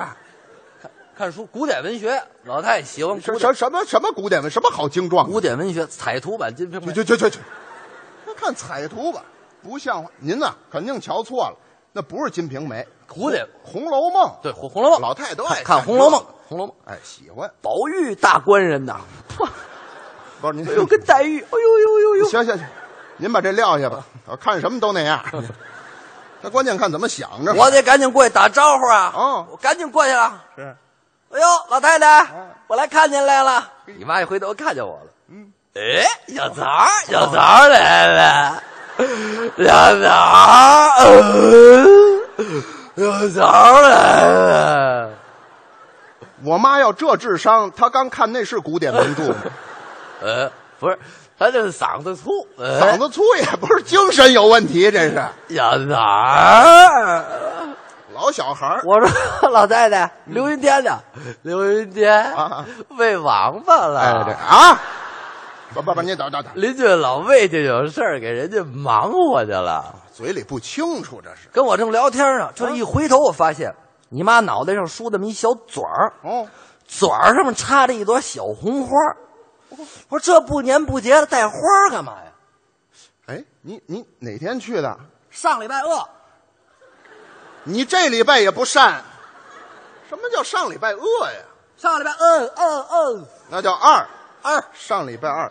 [0.82, 4.50] 看看书，古典文学，老太太喜欢什典什什么什么古典文？
[4.50, 5.30] 什么好精壮？
[5.30, 7.00] 古典文学彩图版《金瓶梅去》。
[7.04, 7.38] 去去去去，
[8.36, 9.22] 看彩图吧，
[9.62, 10.10] 不像话。
[10.18, 11.56] 您呐，肯定瞧错了，
[11.92, 14.28] 那不是《金瓶梅》，古典《红楼梦》。
[14.40, 16.74] 对《红红楼梦》，老太太都爱看《看红楼梦》，《红楼梦》。
[16.90, 17.50] 哎，喜欢。
[17.60, 19.00] 宝玉大官人呐，
[20.40, 22.64] 不是您，哎呦，跟黛玉，哎呦呦呦呦，行行行，
[23.16, 24.04] 您把这撂下吧。
[24.26, 25.20] 我看什么都那样。
[26.42, 27.52] 他关键看怎么想着。
[27.52, 29.12] 我得赶紧过去打招呼啊！
[29.14, 30.42] 哦我赶紧过去了。
[30.56, 30.62] 是
[31.32, 32.26] 哎呦，老太太，
[32.66, 33.68] 我来看您来了。
[33.84, 35.10] 你妈一回头看见我了。
[35.28, 36.64] 嗯，哎，小曹，
[37.06, 38.62] 小曹来了，
[39.58, 40.88] 小曹
[42.96, 45.10] 儿，呃小曹儿来了。
[46.44, 49.36] 我妈要这智商，她刚看那是古典名著吗？
[50.22, 50.98] 呃，不是，
[51.38, 57.24] 她这嗓子粗，呃嗓子粗也不是精神有问题，这是小曹儿。
[58.12, 58.82] 老小孩儿。
[58.84, 60.98] 我说老太太，刘云天呢？
[61.42, 62.64] 刘云天啊
[62.98, 64.00] 喂王八了。
[64.00, 64.78] 哎，这啊，
[65.72, 73.74] 不不不，你等等等，邻居老魏家有事儿给人家忙活去了，嘴里不清楚，这是跟我正聊天呢，这一回头我发现
[74.08, 76.48] 你妈脑袋上梳这么一小嘴儿，哦，
[76.86, 78.96] 嘴儿上面插着一朵小红花。
[80.08, 82.32] 我说这不年不节的带花儿干嘛呀？
[83.26, 84.98] 哎，你你哪天去的？
[85.30, 86.08] 上礼拜二，
[87.62, 89.02] 你这礼拜也不善，
[90.08, 91.38] 什么叫上礼拜二呀？
[91.76, 94.06] 上礼拜嗯嗯嗯那叫二
[94.42, 95.50] 二，上礼拜二。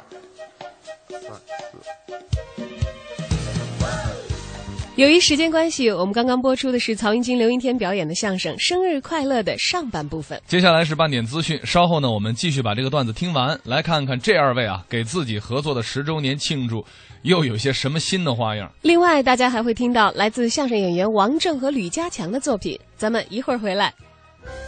[4.99, 10.37] 由于时间关系，我们刚刚播出的是曹云金、刘云天表演的相声《生日快乐》的上半部分。
[10.45, 16.83] 接下来是半点资讯，稍后呢，我们继续把这个段子听完，来看看这二位啊，给自己合作的十周年庆祝，
[17.21, 18.69] 又有些什么新的花样。
[18.81, 22.77] 另外，大家还会听到来自相声演员王正和吕家强的作品。
[22.97, 23.93] 咱们一会儿回来。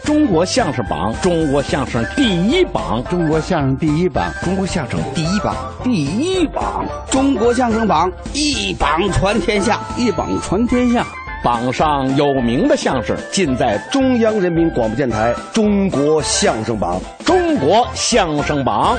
[0.04, 11.06] 中国相声榜，中国相声第一榜，中国相声第一榜，中国相声第一榜，第一榜，中国相声榜一榜传天下，一榜传天下。
[11.44, 18.96] 榜上有名的相声尽在中央人民广播电台《中国相声榜》，中国相声榜。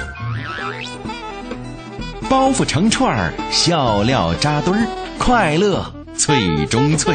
[2.29, 4.87] 包袱成串儿，笑料扎堆儿，
[5.19, 5.85] 快乐
[6.17, 7.15] 脆中脆。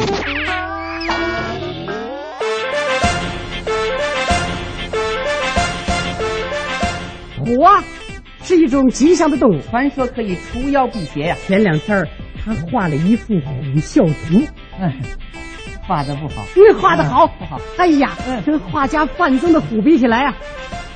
[7.48, 7.82] 虎啊，
[8.42, 12.08] 是一种吉祥的动物，传说可以除妖辟邪呀、前两天儿
[12.44, 14.46] 他画了一幅虎啸图，
[14.78, 14.92] 嗯，
[15.86, 17.58] 画的不好，你，画的好，不好。
[17.78, 18.12] 哎呀，
[18.44, 20.36] 跟画家范增的虎比起来啊，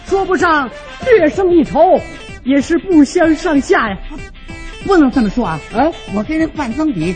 [0.05, 0.69] 说不上
[1.07, 1.81] 略胜一筹，
[2.45, 3.97] 也是不相上下呀。
[4.85, 5.61] 不能这么说啊！
[5.75, 7.15] 嗯，我跟人范增比，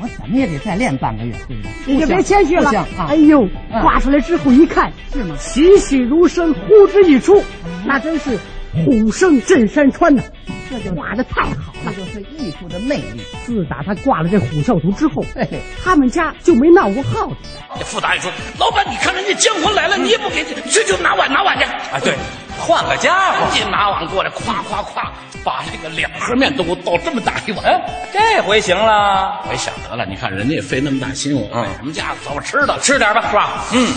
[0.00, 1.94] 我怎么也得再练半个月，对不对？
[1.94, 2.70] 你就别谦虚了。
[3.08, 5.34] 哎呦，画出来之后一看，是吗？
[5.38, 7.42] 栩栩如生，呼之欲出，
[7.86, 8.38] 那真是
[8.72, 10.22] 虎生镇山川呐！
[10.70, 13.22] 这就画的太好了，这就是艺术的魅力。
[13.44, 17.36] 自打他挂了这虎啸图之后，嘿嘿，他们家就没闹过耗子。
[17.78, 22.14] 这副大爷说：“老板，你看人家姜昆来了，你也不给，这就拿碗拿碗去。”啊，对，
[22.58, 25.10] 换个家伙，金马网过来，咵咵咵，
[25.44, 27.64] 把这个两盒面都给我倒这么大一碗。
[28.12, 29.42] 这回行了。
[29.48, 32.16] 我一想得了，你看人家也费那么大心，我买什么家伙？
[32.24, 33.64] 走吧，吃的吃点吧，是吧？
[33.72, 33.92] 嗯，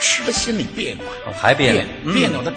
[0.00, 1.04] 吃的心里别扭，
[1.40, 2.52] 还别扭，别扭的。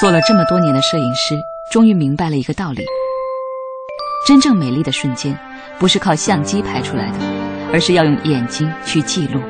[0.00, 1.34] 做了这么多年的摄影师，
[1.72, 2.84] 终于明白了一个道理：
[4.24, 5.36] 真正美丽的瞬间，
[5.76, 7.14] 不是靠相机拍出来的，
[7.72, 9.40] 而是要用眼睛去记录。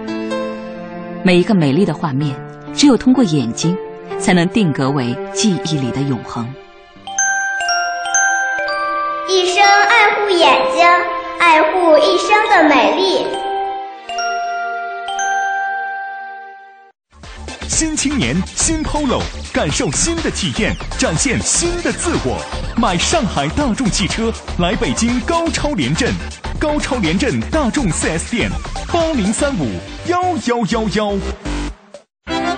[1.22, 2.34] 每一个美丽的画面，
[2.72, 3.76] 只有通过眼睛，
[4.18, 6.48] 才能定格为记忆里的永恒。
[9.28, 10.82] 一生爱护眼睛，
[11.38, 13.37] 爱护一生的美丽。
[17.78, 22.44] 新青年，新 Polo，感受新的体验，展现新的自我。
[22.76, 26.12] 买上海大众汽车，来北京高超联镇，
[26.58, 28.50] 高超联镇大众 4S 店，
[28.92, 31.16] 八零三五幺幺幺幺。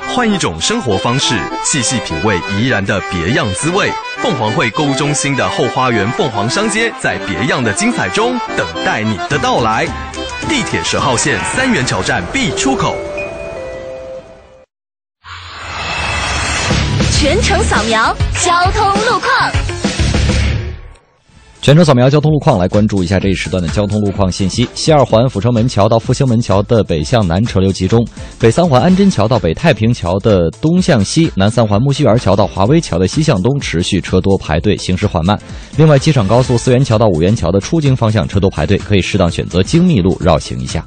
[0.09, 3.93] 换一种生活方式，细细品味怡然的别样滋味。
[4.23, 9.87] 凤凰汇购物中心的后花园凤凰商街，在别样的精彩中等待你的到来。
[10.49, 12.97] 地铁十号线三元桥站 B 出口。
[17.21, 19.53] 全程扫描交通路况。
[21.61, 24.67] 全程扫描交通路况，来关注一下这一时段的交通路况信息。
[24.75, 28.03] 西二环阜成门桥到复兴门桥的北向南车流集中；
[28.39, 35.39] 北三环安贞桥到北太平桥的东向西；南三环木樨园桥到华威桥的西向东持续车多排队，行驶缓慢。
[35.77, 40.83] 另外，机场高速四元桥到五元桥的出京方向车多排队，可以适当选择京密路绕行一下。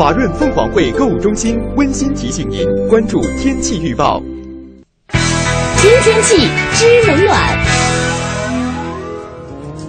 [0.00, 4.18] 华润凤凰汇购物中心温馨提醒您关注天气预报。
[5.76, 7.58] 听天气知冷暖，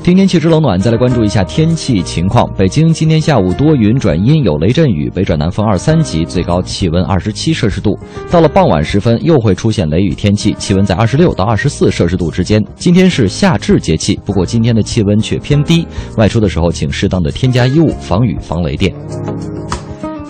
[0.03, 2.45] 听天气知冷暖，再来关注一下天气情况。
[2.57, 7.97] 北京今天下午多云转阴，有雷阵雨，北转南风二三级，最高气温二十七摄氏度。
[8.29, 12.61] 到了傍晚时分，又会出现雷雨天气，气温在二十六到二十四摄氏度之间。
[12.75, 18.93] 今天是夏至节气，不过今天的气温却偏低，外出的时候请适当的添加衣物，防雨防雷电。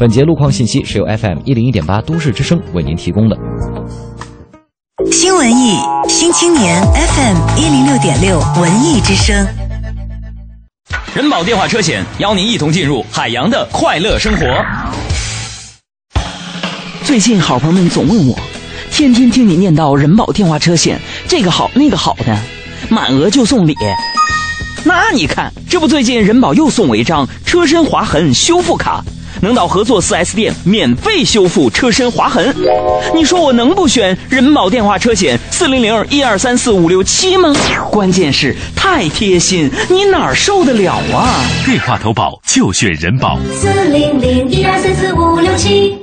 [0.01, 3.37] 本节路况信息是由 FM 一零一点八都市之声为您提供的。
[5.11, 5.77] 新文艺
[6.09, 9.47] 新青年 FM 一零六点六文艺之声，
[11.13, 14.43] 人保电话车险邀您一同进入海洋的快乐生活。
[17.03, 18.35] 最近好朋友们总问我，
[18.89, 22.35] 天天听你念叨人保电话车险这个好那个好的，
[22.89, 23.75] 满额就送礼。
[24.83, 29.03] 那你看，这不最近人保又送我一张车身划痕修复卡。
[29.41, 32.55] 能到合作 4S 店免费修复车身划痕，
[33.15, 37.51] 你说我能不选人保电话车险四零零一二三四五六七吗？
[37.89, 41.43] 关键是太贴心，你哪受得了啊？
[41.65, 45.97] 电话投保就选人保四零零一二三四五六七。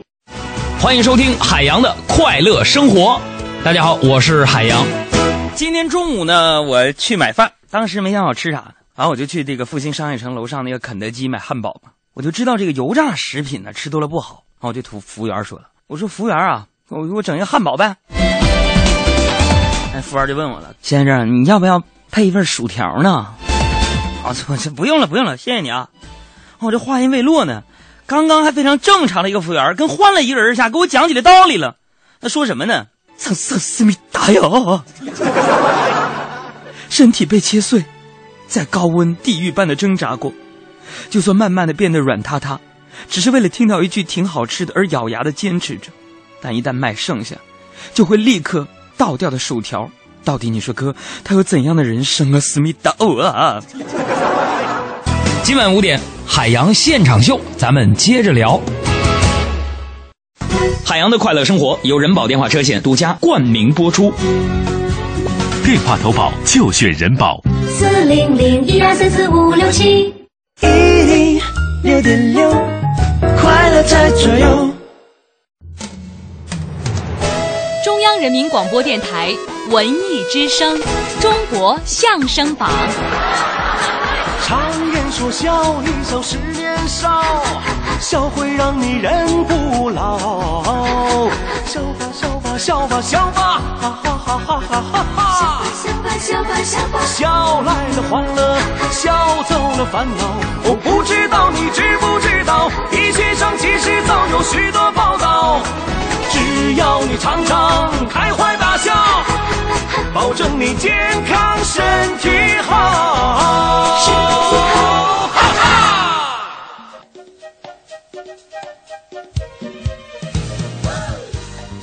[0.81, 3.21] 欢迎收听海洋的快乐生活，
[3.63, 4.85] 大家好，我是海洋。
[5.55, 11.91] 今天中午呢，我去买饭，当时没想好吃啥，然后我就去这个复兴商业城楼上那个肯德基买汉堡嘛。
[12.19, 17.95] 我就知道这个油炸食品呢吃多了不好，然后我就图服务员说了，我说服务员啊，我给我整一个汉堡呗。
[19.95, 23.29] 哎，服务员就问我了，先生你要不要配一份薯条呢？
[24.25, 25.91] 啊，这这不用了不用了，谢谢你啊。
[26.59, 27.63] 我这话音未落呢，
[28.05, 31.77] 刚刚还非常正常的一个服务员，跟换了一个人似的，给我讲起了道理了。
[32.21, 32.87] 他说什么呢？
[33.17, 34.41] 想色思密达呀，
[36.91, 37.85] 身体被切碎，
[38.49, 40.33] 在高温地狱般的挣扎过。
[41.11, 42.59] 就算慢慢的变得软塌塌，
[43.09, 45.91] 只是为了听到一句挺好吃的而咬牙的坚持着，
[46.41, 47.37] 但一旦卖剩下，
[47.95, 49.91] 就会立刻倒掉的薯条。
[50.25, 52.41] 到底你说哥他有怎样的人生啊？
[52.41, 53.63] 思密达啊！
[55.43, 58.61] 今晚五点海洋现场秀，咱们接着聊。
[60.85, 64.13] 海洋的快乐生活由人保电话车险独家冠名播出，
[65.65, 70.18] 电话投保就选人保四零零一二三四五六七。
[70.61, 71.41] 一零
[71.83, 72.51] 六点六，
[73.41, 74.71] 快乐在左右。
[77.85, 79.35] 中央人民广播电台
[79.71, 80.77] 文艺之声
[81.21, 82.71] 《中国相声榜》。
[84.47, 87.23] 常言说笑一笑十年少，
[88.01, 91.29] 笑会让你人不老。
[91.67, 95.58] 笑吧笑吧笑吧笑吧，哈哈哈哈哈哈哈！
[96.19, 98.59] 笑吧笑吧笑来了欢乐，
[98.91, 100.25] 笑走了烦恼。
[100.65, 105.61] 我不知道你知不知道，医学上其实早有许多报道。
[106.31, 108.93] 只要你常常开怀大笑，
[110.13, 110.93] 保证你健
[111.25, 111.57] 康。
[111.63, 111.85] 身
[112.19, 112.31] 体
[112.69, 114.28] 好。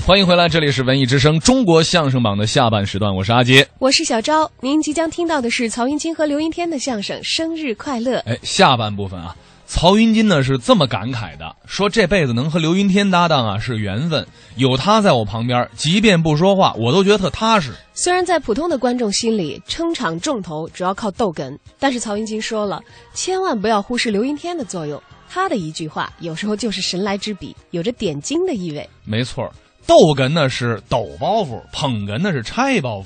[0.06, 3.68] 欢迎回来，这里是文艺之声中国相声榜的下半时段，我是阿杰。
[3.80, 8.20] 我是小昭，您即将听到的是曹云金和刘云天的相声《生日快乐》。
[8.28, 17.72] 哎，下半部分啊，曹云金呢是这么感慨的，说这辈子能和刘云天搭档啊是缘分，有他在我旁边，即便不说话，我都觉得特踏实。
[17.96, 22.80] 虽然在普通的观众心里，撑场重头主要靠逗哏，但是曹云金说了，
[23.15, 25.02] 千万不要忽视刘云天的作用。
[25.28, 28.88] 他的一句话，有时候就是神来之笔，有着点睛的意味。
[29.04, 29.52] 没错。
[29.88, 33.06] 逗哏呢是抖包袱，捧哏呢是拆包袱。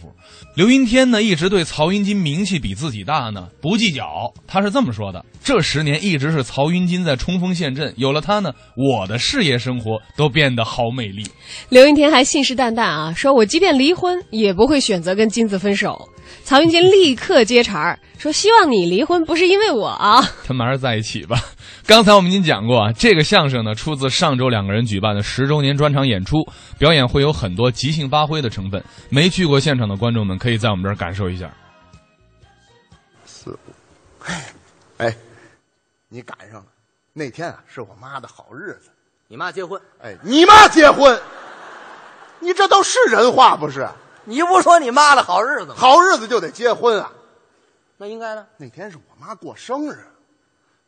[0.55, 11.25] 刘云天呢一直对曹云金名气比自己大呢不计较，他是这么说的：这十年一直是曹云金在冲锋陷阵，有了他呢，我的事业生活都变得好美丽。
[11.69, 16.07] 刘云天还信誓旦旦啊，说我即便离婚也不会选择跟金子分手。
[16.49, 21.37] 曹云金立刻接茬儿说：“希望你离婚不是因为我啊， 他们还是在一起吧。”
[21.85, 26.37] 刚才我们已经讲过啊，这个相声呢出自上周两个人举办的十周年专场演出，
[26.79, 28.83] 表演会有很多即兴发挥的成分。
[29.11, 31.53] 没去过现场的观众们可以在我们这儿感受一下。
[33.25, 34.25] 四五，
[34.97, 35.15] 哎，
[36.07, 36.65] 你赶上了，
[37.13, 38.89] 那天啊是我妈的好日子，
[39.27, 41.15] 你妈结婚，哎，你妈结婚，
[42.39, 43.87] 你这都是人话不是？
[44.29, 45.75] 你不说你妈的好日子吗？
[45.75, 47.11] 好日子就得结婚啊，
[47.97, 48.45] 那应该呢？
[48.57, 50.05] 那天是我妈过生日，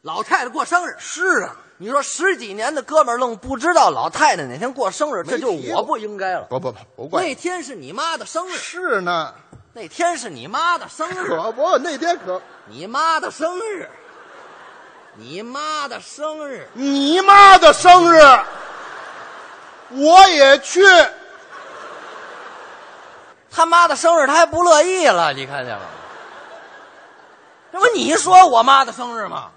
[0.03, 0.95] 老太太过生日。
[0.99, 6.43] 是啊，你说十几年的哥们儿愣不知道老太太哪天过生日，这就我不应该了。
[6.51, 8.51] 不不不，不怪那天是你妈的生日。
[8.51, 9.33] 是呢，
[9.73, 11.27] 那天是你妈的生日。
[11.27, 13.89] 可不，那天可 你妈的生日，
[15.15, 18.21] 你妈的生日，你妈的生日，
[19.89, 20.79] 我也去。
[23.51, 25.81] 他妈的生日，他还不乐意了，你看见了？
[27.71, 29.51] 这不你说我妈的生日吗？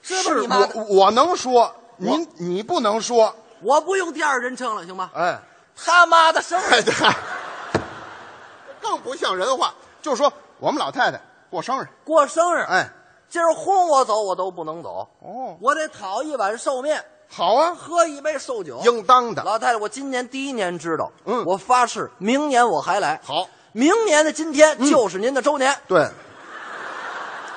[0.00, 5.10] 是你妈我我能说，您你不能说，我不用第二人称了，行吗？
[5.14, 5.38] 哎，
[5.76, 6.82] 他妈的生日，
[8.80, 9.74] 更不像人话。
[10.00, 12.88] 就说我们老太太过生日，过生日，哎，
[13.28, 15.08] 今儿轰我走，我都不能走。
[15.20, 17.04] 哦，我得讨一碗寿面。
[17.34, 19.42] 好啊，喝一杯寿酒，应当的。
[19.42, 23.18] 老太太，我今年第一年知道，嗯，我发誓，明年我还来。
[23.24, 25.74] 好，明年的今天就是您的周年。
[25.88, 26.06] 对，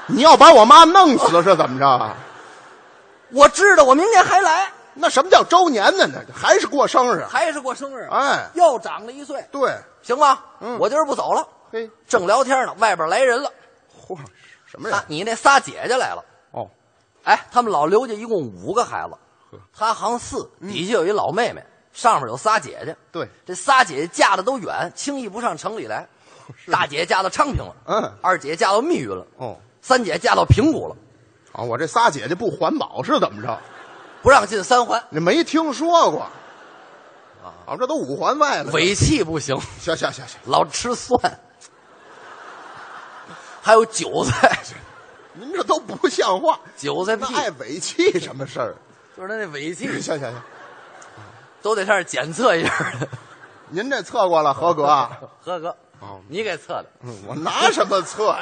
[0.08, 2.16] 你要把我妈弄死是怎么着啊？
[3.34, 4.72] 我知道，我明年还来。
[4.94, 6.08] 那什么叫周年呢？
[6.08, 8.08] 那还是过生日，还是过生日。
[8.10, 9.46] 哎，又长了一岁。
[9.52, 11.46] 对，行吧，嗯，我今儿不走了。
[11.70, 13.52] 嘿，正聊天呢，外边来人了。
[14.08, 14.18] 嚯，
[14.66, 14.98] 什么人？
[15.08, 16.24] 你那仨姐姐来了。
[16.52, 16.70] 哦，
[17.26, 19.18] 哎，他们老刘家一共五个孩子。
[19.74, 21.64] 他行四，底下有一老妹妹，
[21.94, 22.96] 上面有仨姐姐。
[23.12, 26.08] 对，这仨姐姐嫁的都远，轻易不上城里来。
[26.72, 30.96] 大姐嫁到昌平了，嗯，二姐嫁到密云了，哦，三姐嫁到平谷了。
[31.52, 33.60] 啊，我这仨姐姐不环保是怎么着？
[34.22, 36.22] 不让进三环，你没听说过？
[37.66, 39.60] 啊，这都五环外了，尾气不行。
[39.80, 41.18] 行行行行，老吃蒜，
[43.62, 44.56] 还有韭菜，
[45.34, 46.60] 您这都不像话。
[46.78, 48.76] 韭菜屁，爱尾气什么事儿？
[49.16, 49.88] 就是他那尾气。
[50.02, 50.42] 行行行，
[51.62, 52.72] 都得上检测一下。
[53.70, 54.86] 您这测过了，合格？
[55.42, 55.76] 合格。
[56.00, 56.86] 哦，你给测的。
[57.04, 58.40] 嗯，我拿什么测呀？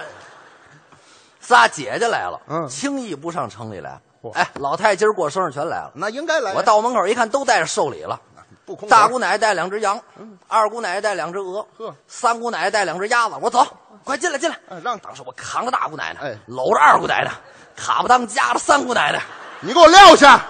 [1.39, 3.99] 仨姐姐来了，嗯，轻易不上城里来。
[4.33, 6.53] 哎，老太太今儿过生日全来了，那应该来。
[6.53, 8.19] 我到门口一看，都带着寿礼了。
[8.65, 8.87] 不空。
[8.87, 9.99] 大姑奶奶带两只羊，
[10.47, 13.35] 二姑奶奶带两只鹅，呵，三姑奶奶带两只鸭子。
[13.41, 13.65] 我走，
[14.05, 14.57] 快进来进来。
[14.81, 17.31] 让当时我扛着大姑奶奶，哎，搂着二姑奶奶，
[17.75, 19.21] 卡不当夹着三姑奶奶。
[19.59, 20.45] 你给我撂下！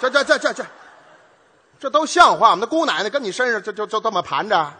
[0.00, 0.66] 这这这这这，
[1.78, 2.58] 这都像话吗？
[2.60, 4.72] 那姑奶奶跟你身上就就就这么盘着？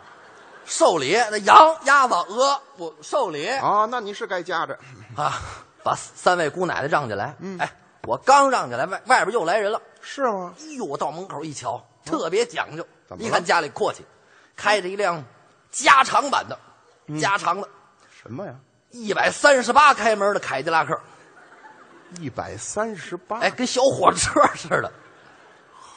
[0.64, 4.76] 寿礼那羊、鸭子、鹅，我寿礼啊，那你是该夹着
[5.14, 5.40] 啊。
[5.84, 10.52] 把三位姑奶奶让进来，嗯，哎，我刚让进来，外外边又来人了，是吗？
[10.58, 14.04] 哎呦，我到门口一瞧，特别讲究，怎么一看家里阔气，
[14.56, 15.22] 开着一辆
[15.70, 16.58] 加长版的，
[17.20, 17.68] 加长的，
[18.20, 18.52] 什么呀？
[18.90, 21.00] 一百三十八开门的凯迪拉克，
[22.18, 24.92] 一百三十八，哎，跟小火车似的。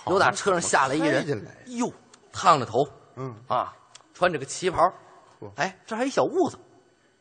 [0.10, 1.92] 由打车上下来一人，哟，
[2.32, 3.74] 烫着头，嗯啊，
[4.14, 4.92] 穿着个旗袍，
[5.56, 6.58] 哎，这还一小痦子，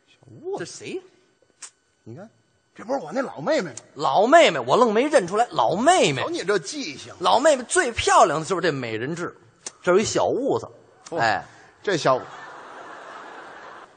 [0.06, 1.00] 小痦子，这谁？
[2.04, 2.28] 你看。
[2.74, 3.76] 这不是我那老妹妹吗？
[3.94, 5.44] 老妹妹，我愣没认出来。
[5.50, 7.12] 老妹妹，瞧你这记性。
[7.18, 9.36] 老妹妹最漂亮的就是这美人痣，
[9.82, 10.68] 这有一小痦子，
[11.10, 11.44] 哦、哎，
[11.82, 12.20] 这小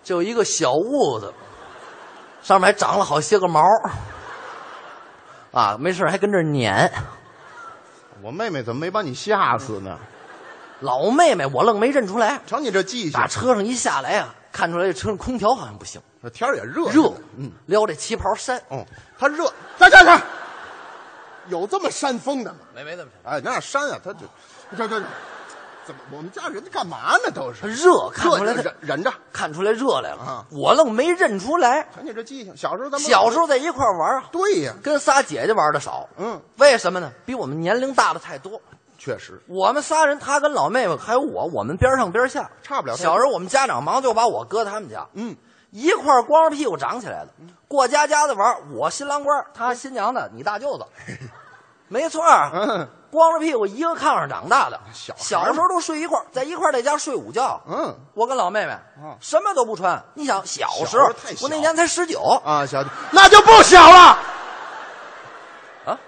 [0.04, 1.32] 就一个小痦子，
[2.42, 3.62] 上面还长了好些个毛，
[5.52, 6.92] 啊，没事还跟这儿撵。
[8.22, 9.98] 我妹妹怎么没把你吓死呢？
[10.82, 12.42] 老妹妹，我愣没认出来。
[12.48, 16.02] 瞧你这记性，打车上一下来啊，看出来这车上空调好像不行。
[16.22, 18.86] 那天也热，热，嗯，撩这旗袍扇，哦，
[19.18, 20.22] 它热，站站站，
[21.50, 22.60] 有这么扇风的吗？
[22.76, 24.20] 没没这么哎，那扇啊，他就，
[24.76, 25.04] 这这，
[25.86, 27.32] 怎么我们家人家干嘛呢？
[27.34, 31.82] 都是热，看出来忍忍着，看出来热来了啊我愣没认出来。
[31.96, 36.08] 瞧你这记性，小时候咱们小时候在一块玩啊，对呀，跟仨姐姐玩的少。
[36.18, 37.12] 嗯，为什么呢？
[37.26, 38.62] 比我们年龄大的太多。
[38.98, 45.36] 确实我们仨人，他跟老妹妹还有我，我们边上边下，差不了小时候我们家长忙就把我搁他们家，嗯，
[45.72, 47.30] 一块光着屁股长起来的，
[47.68, 48.56] 过家家的玩。
[48.76, 50.86] 我新郎官，他新娘子，你大舅子，
[51.90, 52.22] 没错，
[52.54, 54.80] 嗯，光着屁股一个炕上长大的。
[54.94, 57.62] 小孩小时候都睡一块儿，在一块儿在家睡午觉。
[57.68, 60.02] 嗯，我跟老妹妹嗯什么都不穿。
[60.14, 64.18] 你想小时候我那年才十九啊，小那就不小了
[65.86, 66.00] 啊，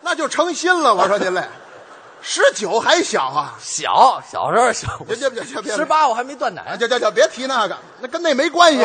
[0.00, 0.94] 那就成心了。
[0.94, 1.46] 我说您嘞，
[2.20, 3.54] 十九还小啊？
[3.60, 8.84] 小小时候小，别别别别别，十八我还没断啊，奶，就就就别提那个，那跟那没关系，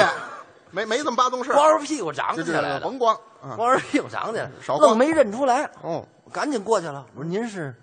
[0.73, 1.55] 没没这么八宗事儿。
[1.55, 5.69] 光着屁股长起来了，甭光，啊光着屁股长起来，少光愣没认出来。
[5.83, 7.73] 哦，赶紧过去了，我说您是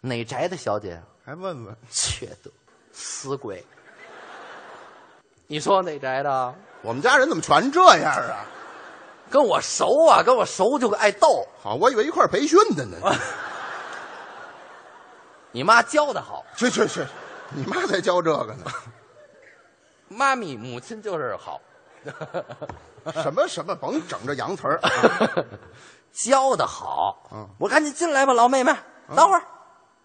[0.00, 1.00] 哪宅的小姐？
[1.24, 2.50] 还问问， 缺德，
[2.92, 3.64] 死鬼！
[5.46, 6.54] 你说哪宅的？
[6.82, 8.44] 我们家人怎么全这样啊？
[9.30, 11.46] 跟我熟啊，跟我熟就爱逗。
[11.62, 12.96] 好，我以为一块培训的呢。
[15.52, 17.06] 你妈教的好，去去去，
[17.50, 18.64] 你妈才教这个呢。
[20.08, 21.60] 妈咪母亲就是好，
[23.22, 24.80] 什么什么，甭整这洋词儿。
[26.12, 27.28] 教的好。
[27.32, 28.74] 嗯我赶紧进来吧，老妹妹，
[29.14, 29.42] 等会儿，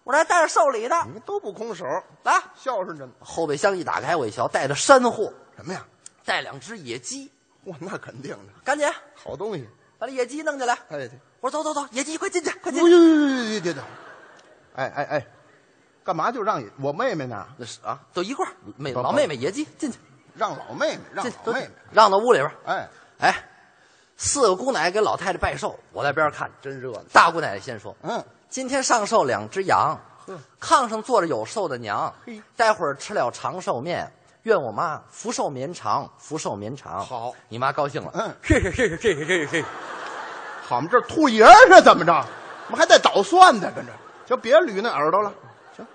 [0.04, 0.96] 我这还带着寿礼呢。
[1.04, 1.84] 你们都不空手，
[2.22, 3.12] 来，孝顺着呢。
[3.20, 5.84] 后备箱一打开，我一瞧，带着山货，什么呀？
[6.24, 7.30] 带两只野鸡，
[7.64, 9.68] 哇，那肯定的，赶紧好东西。
[9.98, 10.78] 把这野鸡弄进来。
[10.90, 11.08] 哎，
[11.40, 12.90] 我说走走走，野鸡快进去，快进去。
[12.90, 13.82] 呦呦呦呦！
[14.74, 15.26] 哎哎哎，
[16.04, 17.46] 干嘛就让我妹妹呢？
[17.56, 19.98] 那是啊，都一块儿，妹老妹妹野鸡进去，
[20.36, 21.70] 让老妹妹，让进老妹妹。
[21.90, 22.52] 让到屋里边儿。
[22.66, 22.88] 哎，
[23.20, 23.44] 哎，
[24.16, 26.50] 四个姑奶奶给老太太拜寿，我在边上看。
[26.60, 27.00] 真热闹。
[27.12, 34.10] 大姑奶奶先说嗯，：“今天上寿两只羊，呵炕上坐着有寿的娘嘿，待会儿吃了长寿面，
[34.42, 38.10] 愿我妈福寿绵长，福寿绵长。”好，你妈高兴了。
[38.14, 39.64] 嗯，嘿嘿嘿嘿嘿嘿嘿，
[40.62, 42.12] 好嘛，这兔爷是怎么着？
[42.66, 43.92] 我们还带捣蒜的，跟着，
[44.26, 45.32] 就别捋那耳朵了。
[45.76, 45.86] 行？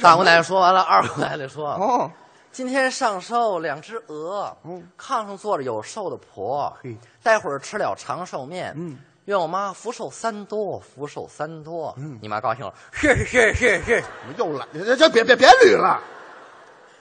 [0.00, 2.08] 大姑奶奶说完了，二姑奶奶说：“哦，
[2.52, 11.94] 今天上寿两只鹅，嗯炕上坐着有寿的婆嘿，待会儿吃了长寿面，嗯，愿我妈福寿三多，福寿三多。
[11.96, 12.18] 嗯。
[12.20, 14.04] 你妈高兴了，是是是是。
[14.36, 15.98] 又来，这这别别别捋了，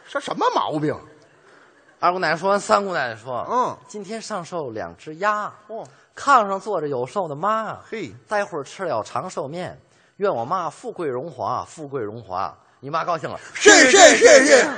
[0.09, 0.97] 这什么毛病？
[1.99, 5.85] 二姑奶奶说完，三姑奶奶说：“嗯，今天上寿两只鸭，哦，
[6.15, 9.77] 炕上坐着有寿的妈，嘿，待会儿吃了长寿面，
[10.15, 14.69] 愿我妈富贵荣华，富贵荣华。”你妈高兴了，是是是是，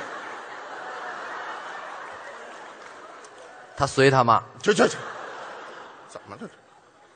[3.84, 4.42] 她随他妈。
[4.62, 4.98] 这这这，
[6.08, 6.50] 怎么了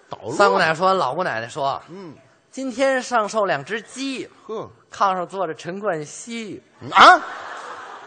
[0.10, 0.36] 捣乱？
[0.36, 2.14] 三姑奶奶说完，老姑奶奶说嗯
[2.52, 6.62] ，：“今天上寿两只鸡，呵炕上坐着陈冠希，
[6.92, 7.22] 啊，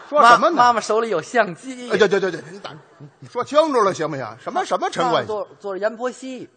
[0.07, 0.55] 说妈什么呢？
[0.55, 1.89] 妈妈手里有相机。
[1.91, 4.37] 哎，对对对对，你打，你你说清楚了行不行？
[4.39, 5.27] 什么什么陈冠希？
[5.27, 6.47] 坐坐着阎婆惜，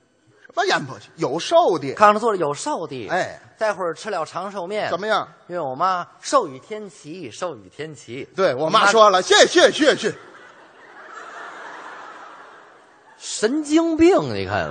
[0.44, 1.08] 什么阎婆惜？
[1.16, 3.08] 有寿的，炕上坐着有寿的。
[3.08, 5.26] 哎，待会儿吃了长寿面，怎么样？
[5.46, 8.28] 因为我妈寿与天齐，寿与天齐。
[8.36, 10.14] 对我妈说了，谢谢谢谢。
[13.24, 14.70] 神经病，你看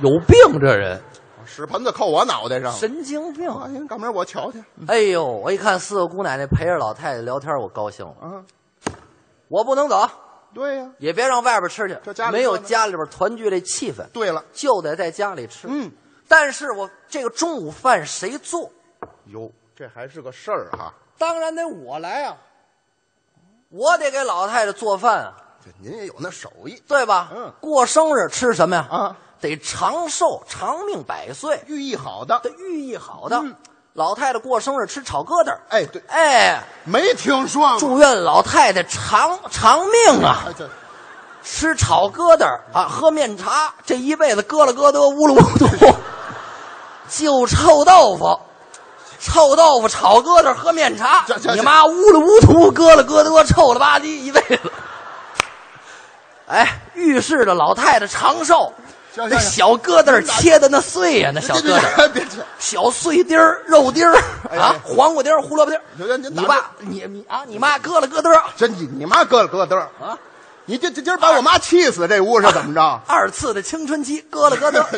[0.00, 1.02] 有病这人，
[1.44, 2.72] 屎盆子扣我脑袋上。
[2.72, 3.50] 神经病。
[3.50, 4.62] 啊，您赶明儿我瞧去。
[4.86, 8.14] 哎呦，我一看四个姑奶奶陪着老太太聊天，我高兴了。
[8.22, 8.44] 嗯，
[9.48, 10.08] 我不能走，
[10.54, 15.66] 对呀、也别让外边吃去，这家里没有家里边团聚这气氛，对了，就得在家里吃。
[15.68, 15.90] 嗯，
[16.28, 18.70] 但是我这个中午饭谁做？
[19.26, 20.94] 哟，这还是个事儿哈。
[21.18, 22.36] 当然得我来啊，
[23.70, 25.47] 我得给老太太做饭啊，这
[25.80, 27.28] 您也有那手艺，对吧？
[27.34, 28.86] 嗯，过生日吃什么呀？
[28.90, 32.40] 啊，得长寿、长命百岁，寓意好的。
[32.40, 33.36] 得寓意好的。
[33.36, 33.54] 嗯
[33.94, 37.80] 老太太过生日吃炒疙瘩，哎，对，哎，没听说过。
[37.80, 40.44] 祝愿老太太长长命啊！
[40.46, 40.52] 哎，
[41.42, 45.66] 吃炒疙瘩啊，喝面茶，这一辈子咯了咯得，乌噜乌涂，
[47.08, 48.38] 就臭豆腐，
[49.18, 54.60] 臭豆腐炒疙瘩喝面茶你妈乌噜乌涂，咯了咯得，臭了吧唧一辈子。
[56.48, 58.72] 哎，浴室的老太太长寿。
[59.14, 62.22] 行那小疙瘩儿切的那碎呀、那小疙瘩
[62.58, 64.14] 小碎丁儿、肉丁儿
[64.50, 66.16] 哎啊哎，黄瓜丁儿、胡萝卜丁儿。
[66.18, 70.16] 你爸，你你啊，你妈咯了咯得儿这你你妈咯了咯噔儿啊，
[70.66, 73.00] 你这这今儿把我妈气死，这屋是怎么着？
[73.08, 74.88] 二次的青春期咯了咯得儿，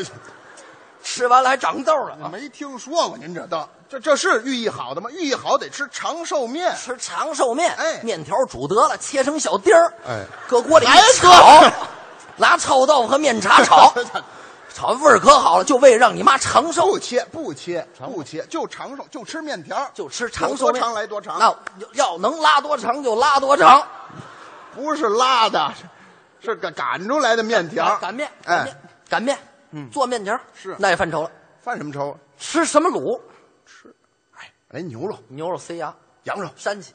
[1.03, 2.29] 吃完了还长痘了啊！
[2.31, 5.11] 没听说过，您这都这这是寓意好的吗？
[5.11, 10.87] 寓意好得吃长寿面，吃长寿面，哎面条煮得了，切成小丁儿，哎，搁锅里
[11.17, 11.61] 炒，
[12.39, 13.93] 拿臭豆腐和面茶炒，
[14.73, 16.87] 炒味儿可好了，就为让你妈长寿。
[16.87, 21.37] 不切不切不切，就长寿，就吃面条，就吃长寿面长来多长。
[21.41, 21.53] 那
[21.95, 23.85] 要能拉多长就拉多长。
[24.73, 25.69] 不是拉的，
[26.41, 27.99] 是是赶赶出来的面条。
[28.01, 28.77] 擀面，擀哎面，，
[29.09, 29.39] 擀面，
[29.73, 31.31] 嗯做面条是那也犯愁了。
[31.61, 32.17] 犯什么愁？
[32.39, 33.21] 吃什么卤？
[34.71, 35.95] 来牛肉、牛肉塞牙，
[36.25, 36.95] 羊肉，膻气，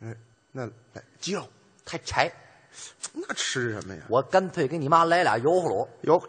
[0.00, 0.16] 嗯，
[0.52, 1.48] 那哎鸡肉
[1.84, 2.30] 太柴。
[3.12, 4.02] 那吃什么呀？
[4.08, 6.20] 我干脆给你妈来俩油葫芦，有，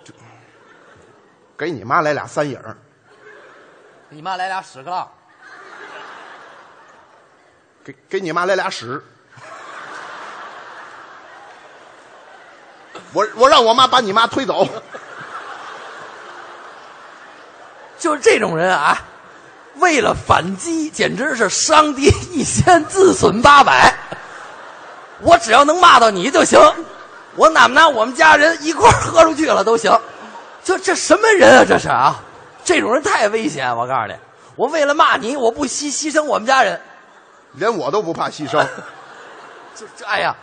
[1.57, 2.77] 给你妈来俩三影儿，
[4.09, 5.11] 给你妈来俩屎壳郎，
[7.83, 9.01] 给给你妈来俩屎。
[13.11, 14.67] 我我让我妈把你妈推走。
[17.97, 18.95] 就是这种人啊，
[19.77, 23.93] 为了反击，简直是伤敌一千，自损八百。
[25.21, 26.59] 我只要能骂到你就行，
[27.35, 29.91] 我哪怕拿我们家人一块儿喝出去了都行。
[30.63, 31.65] 这这什么人啊？
[31.67, 32.19] 这是啊，
[32.63, 33.75] 这种人太危险。
[33.75, 34.15] 我告诉你，
[34.55, 36.79] 我为了骂你，我不牺牺牲我们家人。
[37.53, 38.65] 连我都不怕牺牲。
[39.75, 40.35] 这这，哎呀，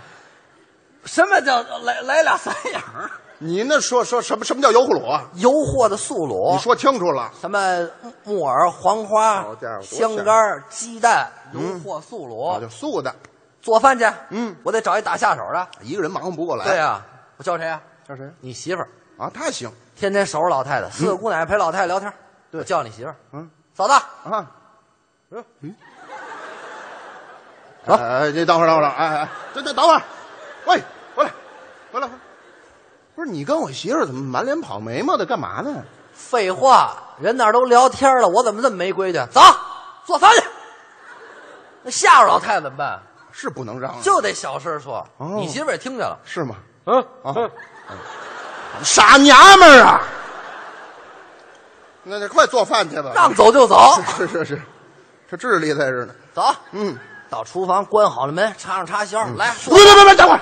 [1.04, 3.10] 什么叫来来俩三眼儿？
[3.44, 5.24] 你那说说什么什么叫油葫芦啊？
[5.34, 7.28] 油货的素卤，你说清楚了。
[7.40, 7.58] 什么
[8.24, 12.60] 木耳、黄花好家伙、香干、鸡蛋、油货素啊，卤。
[12.60, 13.12] 就素的，
[13.60, 15.66] 做饭去，嗯，我得找一打下手的。
[15.80, 16.64] 一个人忙活不过来。
[16.64, 17.04] 对呀，
[17.36, 17.82] 我叫谁呀？
[18.08, 18.88] 叫谁你媳妇儿，
[19.18, 19.28] 啊？
[19.34, 22.12] 他行，天天守着老太太，四个姑奶奶陪老太太聊天。
[22.50, 24.50] 对我叫你媳妇儿，嗯嫂子，啊。
[25.30, 25.74] 嗯，
[27.86, 30.02] 哎，你等会儿，等会儿，哎哎，等等等会儿，
[30.66, 30.80] 喂，
[31.16, 31.30] 回来，
[31.92, 32.08] 回来，回来。
[33.22, 35.24] 不是你跟我媳妇儿怎么满脸跑眉毛的？
[35.24, 35.84] 干嘛呢？
[36.12, 39.24] 废话，人那儿都聊天了，我怎么这么没规矩？
[39.30, 39.40] 走，
[40.04, 40.42] 做饭去。
[41.84, 43.00] 那吓着老太太怎么办？
[43.30, 45.06] 是不能让啊，就得小声说。
[45.18, 46.56] 哦你媳妇儿也听见了，是吗？
[46.86, 47.48] 嗯啊，
[48.82, 50.00] 傻娘们儿啊！
[52.02, 53.12] 那那快做饭去吧。
[53.14, 54.02] 让走就走。
[54.16, 54.60] 是是是，
[55.30, 56.12] 这智力在这呢。
[56.34, 56.98] 走，嗯，
[57.30, 60.40] 到厨房关好了门，插上插销，来，别别别别，等会儿，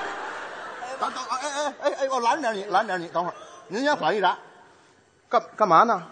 [1.01, 3.35] 等等，哎哎哎哎，我拦着点你，拦着点你，等会儿，
[3.69, 4.37] 您先缓一闸。
[5.29, 6.07] 干干嘛呢？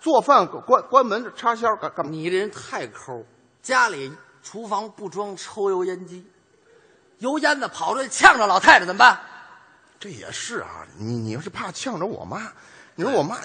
[0.00, 2.12] 做饭关关门插销干干嘛？
[2.12, 3.24] 你这人太抠，
[3.62, 6.26] 家里厨房不装抽油烟机，
[7.18, 9.18] 油烟子跑出去呛着老太太怎么办？
[9.98, 12.52] 这也是啊，你你要是怕呛着我妈，
[12.94, 13.38] 你说我妈，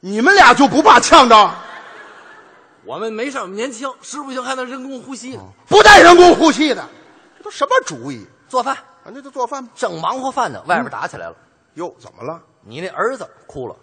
[0.00, 1.50] 你们俩就不怕呛着？
[2.84, 5.38] 我们没事，我们年轻，实不行还能人工呼吸。
[5.68, 6.82] 不带人工呼吸的，
[7.36, 8.26] 这都什么主意？
[8.48, 9.72] 做饭，啊，那就做饭吧。
[9.74, 11.36] 正忙活饭呢，外边打起来了。
[11.74, 12.40] 哟，怎么了？
[12.64, 13.74] 你那儿子哭了，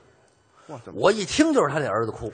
[0.68, 1.00] 哇，怎么？
[1.02, 2.32] 我一听就是他那儿子哭，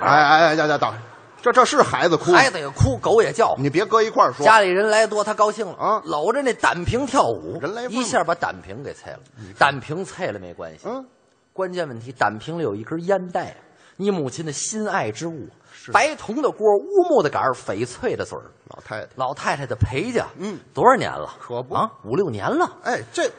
[0.00, 0.92] 哎哎哎，呀呀等，
[1.40, 3.54] 这这是孩子哭，孩子也哭，狗也叫。
[3.56, 4.44] 你别搁一块儿说。
[4.44, 9.20] 家里人来多，他高兴了啊搂着那胆瓶跳舞，人来疯一下把胆瓶给碎了。
[9.58, 11.06] 胆瓶碎了没关系，嗯，
[11.54, 13.56] 关键问题胆瓶里有一根烟袋，
[13.96, 15.48] 你母亲的心爱之物，
[15.92, 18.44] 白铜的锅，乌木的杆儿，翡翠的嘴儿。
[18.68, 21.28] 老太太，老太太的陪嫁，嗯，多少年了？
[21.40, 23.30] 可不啊，五六年了，哎，这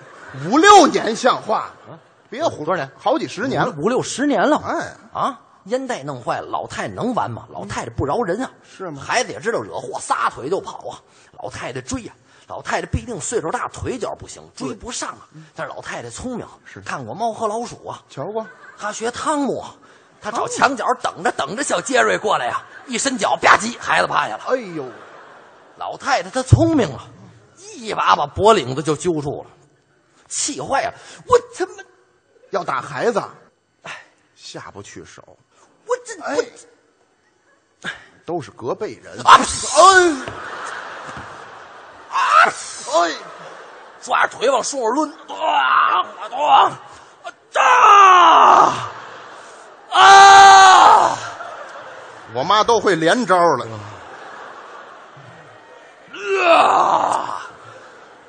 [0.46, 1.98] 五六年像话啊？
[2.30, 2.90] 别胡多少年？
[2.98, 3.74] 好几十年了。
[3.78, 4.58] 五六十年了。
[4.66, 7.46] 哎，啊，烟袋弄坏了，老太太能完吗？
[7.52, 8.52] 老太太不饶人啊！
[8.64, 11.02] 是吗孩子也知道惹祸，撒腿就跑啊！
[11.42, 12.14] 老太太追呀、
[12.48, 15.28] 老太太必定岁数大，腿脚不行，追不上啊。
[15.56, 18.46] 但是老太太聪明，是看过《猫和老鼠》啊，瞧过？
[18.78, 19.64] 她学汤姆
[20.20, 24.44] 啊，她找墙角等着，等着小杰瑞过来呀、一伸脚吧唧，孩子趴下了。
[24.48, 24.86] 哎呦，
[25.78, 27.00] 老太太她聪明了，
[27.58, 29.50] 一把把脖领子就揪住了，
[30.28, 30.94] 气坏了，
[31.26, 31.84] 我他妈，
[32.52, 33.24] 要打孩子，
[33.84, 33.92] 哎，
[34.36, 35.24] 下不去手，
[35.86, 36.36] 我这哎。
[36.36, 37.90] 我
[38.26, 39.20] 都是隔辈人。
[39.26, 39.40] 啊！
[39.40, 40.12] 哎，
[42.12, 42.20] 啊！
[42.46, 43.12] 哎，
[44.02, 46.80] 抓着腿往树上抡，啊啊
[47.56, 48.92] 啊
[49.92, 51.18] 啊！
[52.34, 53.66] 我妈都会连招了。
[56.48, 57.42] 啊！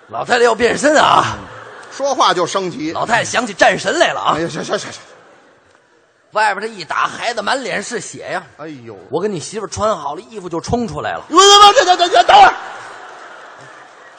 [0.08, 1.36] 老太太要变身啊！
[1.92, 2.92] 说话就升级。
[2.92, 4.40] 老太太想起战神来了啊哎！
[4.40, 5.00] 呀，行行行行，
[6.32, 8.42] 外边这一打，孩子满脸是血呀！
[8.56, 11.22] 哎呦，我跟你媳妇穿好了衣服就冲出来了。
[11.28, 12.54] 不不不，这这这这，等会儿，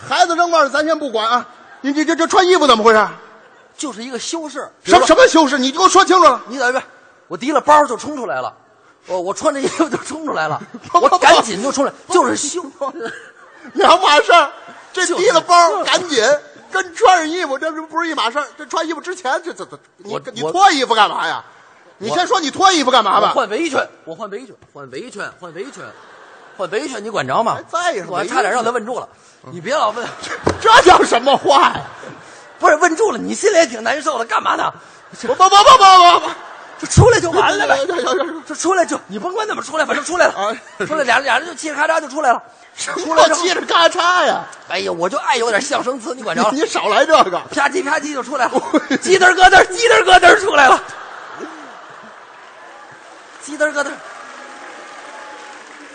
[0.07, 1.45] 孩子扔外边咱先不管啊。
[1.81, 3.07] 你这这这穿衣服怎么回事？
[3.75, 5.57] 就是一个修饰，什么什么修饰？
[5.57, 6.39] 你给我说清楚了。
[6.47, 6.83] 你等一下，
[7.31, 8.53] 我提了包就冲出来了，
[9.07, 10.61] 我我穿着衣服就冲出来了，
[10.91, 12.61] 我赶紧就冲来，就是修。
[13.73, 14.51] 两码事儿。
[14.91, 16.21] 这提了包赶紧，
[16.69, 18.45] 跟穿上衣服这不不是一码事儿。
[18.57, 21.41] 这穿衣服之前这这这，你我你脱衣服干嘛呀？
[21.99, 23.31] 你先说你脱衣服干嘛我吧？
[23.33, 25.81] 换围裙，我换围裙，换围裙，换围裙，
[26.57, 27.63] 换围裙，你管着吗还？
[27.63, 29.07] 在我还差点让他问住了，
[29.53, 30.05] 你别老问，
[30.59, 31.81] 这叫什么话呀？
[32.59, 34.73] 不是问住了，你心里也挺难受的，干嘛呢？
[35.21, 36.31] 不不不不不不，
[36.81, 37.77] 就出来就完了呗。
[38.47, 40.57] 就出来就你甭管怎么出来，反正出来了，
[40.87, 42.41] 出来俩人俩人就嘁哩咔嚓就出来了，
[42.75, 44.43] 出来嘁哩咔嚓呀！
[44.67, 46.49] 哎呀，我就爱有点相声词，你管着了？
[46.51, 48.51] 你少来这个，啪叽啪叽就出来了，
[49.01, 50.81] 叽嘚咯嘚，叽嘚咯嘚出来了，
[53.45, 53.91] 叽嘚咯嘚，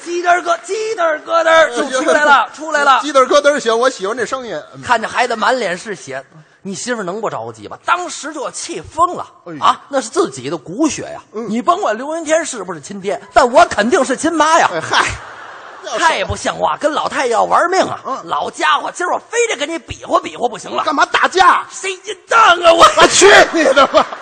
[0.04, 4.62] 叽嘚咯叽嘚咯嘚就出来了，出来了，鸡嘚咯嘚行，我喜欢这声音。
[4.84, 6.24] 看着孩子满脸是血，
[6.66, 7.78] 你媳妇能不着急吗？
[7.84, 9.24] 当时就要气疯了
[9.60, 9.82] 啊！
[9.88, 11.22] 那是自己的骨血呀！
[11.48, 14.68] 你甭管刘云天是不是亲爹，但我肯定是亲妈呀！
[14.82, 15.04] 嗨，
[15.96, 18.20] 太不像话，跟老太爷要玩命啊！
[18.24, 20.82] 老家伙，今儿我非得跟你比划比划不行了！
[20.82, 21.64] 干嘛打架？
[21.70, 22.84] 谁淫荡啊我！
[22.96, 24.04] 我去你的吧！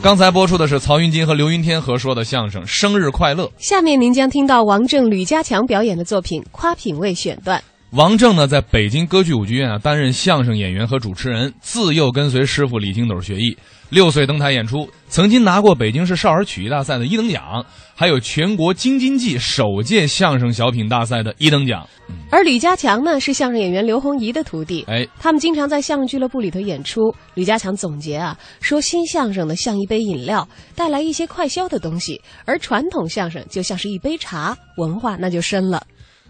[0.00, 3.46] 刚才播出的是曹云金和刘云天合说的相声《生日快乐》。
[3.58, 7.60] 下面您将听到王正、吕家强表演的作品《夸品味》选段。
[7.90, 13.56] 王正呢，在北京歌剧舞剧院啊担任相声演员和主持人，自幼跟随师傅李金斗学艺，
[13.90, 17.64] 六岁登台演出，曾经拿过北京市少儿曲艺大赛的一等奖，
[17.94, 21.88] 还有全国京津冀首届相声小品大赛的一等奖。
[22.30, 24.84] 而李家强呢，是相声演员刘洪怡的徒弟。
[24.88, 27.14] 哎，他们经常在相声俱乐部里头演出。
[27.32, 35.82] 李家强总结啊，说新相声呢像一杯饮料，带来一些快消的东西；而传统相声就像是一杯茶，文化那就深了。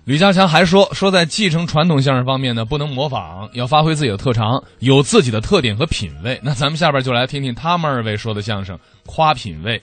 [0.08, 6.40] 吕家强还说，说在继承传统相声方面呢，不能模仿，要发挥自己的特长，有自己的特点和品味。
[6.42, 9.82] 那咱们下边就来听听他们二位说的相声，夸品味。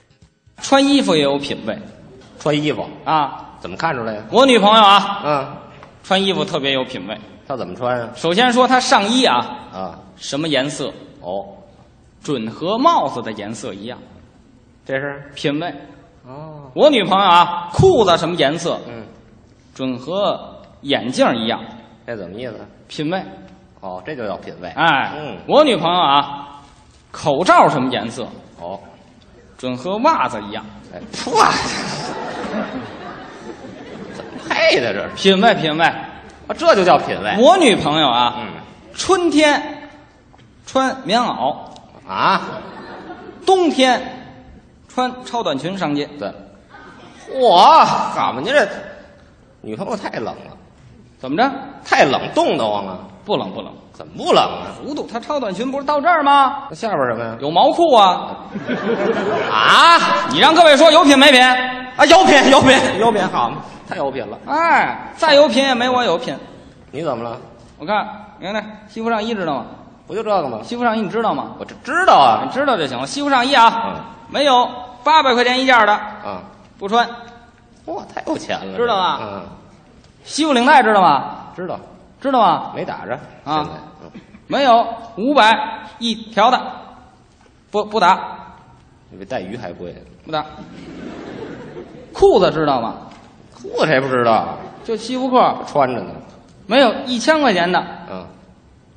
[0.60, 1.78] 穿衣服也有品味
[2.40, 3.54] 穿衣服啊！
[3.60, 4.24] 怎么看出来呀？
[4.32, 5.46] 我女朋友啊，嗯，
[6.02, 7.16] 穿衣服特别有品味。
[7.46, 8.08] 她怎么穿啊？
[8.16, 10.92] 首先说她上衣啊，啊，什么颜色？
[11.20, 11.46] 哦，
[12.20, 13.96] 准和帽子的颜色一样，
[14.84, 15.72] 这是品味。
[16.26, 18.80] 哦，我女朋友啊，裤子什么颜色？
[18.88, 19.05] 嗯，
[19.76, 20.40] 准和
[20.80, 21.60] 眼镜一样，
[22.06, 22.54] 这怎么意思？
[22.88, 23.22] 品味。
[23.80, 24.70] 哦，这就叫品味。
[24.70, 26.62] 哎，嗯，我女朋友啊，
[27.12, 28.26] 口罩什么颜色？
[28.58, 28.80] 哦，
[29.58, 30.64] 准和袜子一样。
[30.94, 30.98] 哎，
[31.30, 31.50] 哇，
[34.14, 35.14] 怎么配的这是？
[35.14, 37.36] 品味品味，啊，这就叫品味。
[37.38, 38.46] 我女朋友啊，嗯，
[38.94, 39.90] 春天
[40.64, 41.54] 穿棉袄
[42.08, 42.40] 啊，
[43.44, 44.00] 冬天
[44.88, 46.06] 穿超短裙上街。
[46.18, 46.32] 对，
[47.30, 48.66] 嚯，好嘛，您这
[49.62, 50.52] 女朋友太冷了，
[51.18, 51.50] 怎么着？
[51.84, 52.98] 太冷，冻得慌啊？
[53.24, 54.70] 不冷不冷，怎么不冷啊？
[54.76, 56.64] 幅度，她超短裙不是到这儿吗？
[56.70, 57.36] 那下边什么呀？
[57.40, 58.36] 有毛裤啊！
[59.50, 59.98] 啊，
[60.30, 61.42] 你让各位说有品没品？
[61.42, 63.56] 啊，有品有品有品，好嘛，
[63.88, 64.38] 太有品了。
[64.46, 66.36] 哎，再有品也没我有品。
[66.92, 67.36] 你怎么了？
[67.78, 68.06] 我看，
[68.38, 69.66] 你看那西服上衣知道吗？
[70.06, 70.60] 不就这个吗？
[70.62, 71.54] 西服上衣你知道吗？
[71.58, 73.06] 我这知道啊，你知道就行了。
[73.06, 74.68] 西服上衣啊，没有
[75.02, 76.42] 八百块钱一件的啊，
[76.78, 77.08] 不穿。
[77.86, 79.18] 哇，太有钱了，知道吧？
[79.22, 79.42] 嗯，
[80.24, 81.36] 西服领带知道吗？
[81.56, 81.78] 知道，
[82.20, 82.72] 知道吗？
[82.74, 83.14] 没打着
[83.44, 83.68] 啊，
[84.02, 84.10] 嗯
[84.48, 85.52] 没有五百
[85.98, 86.60] 一条的，
[87.70, 88.18] 不不打，
[89.10, 89.94] 你比带鱼还贵。
[90.24, 90.44] 不打。
[92.12, 92.94] 裤子知道吗？
[93.54, 94.48] 裤子谁不知道？
[94.84, 96.12] 就西服裤穿着呢。
[96.66, 98.24] 没有一千块钱的，嗯，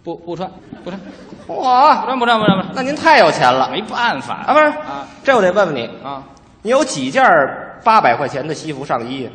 [0.03, 0.49] 不不穿
[0.83, 0.99] 不穿，
[1.47, 2.75] 哇，不穿不穿不穿不穿。
[2.75, 4.53] 那您太有钱了，没办法啊！
[4.53, 6.23] 不是啊，这我得问问你啊，
[6.61, 7.23] 你有几件
[7.83, 9.29] 八百块钱的西服上衣？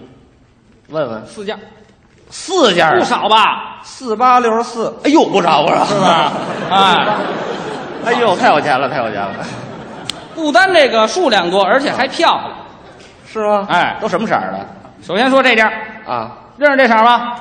[0.88, 1.58] 问问，四件，
[2.30, 3.80] 四件，不少吧？
[3.82, 6.32] 四八六十四，哎呦，不少不少，是吧？
[6.70, 7.06] 哎，
[8.06, 9.44] 哎呦，太有钱了，太有钱了，
[10.34, 12.50] 不单这个数量多，而且还漂亮，
[13.26, 13.66] 是吗？
[13.70, 14.66] 哎，都什么色儿的？
[15.02, 15.66] 首先说这件
[16.06, 17.36] 啊，认识这色吗？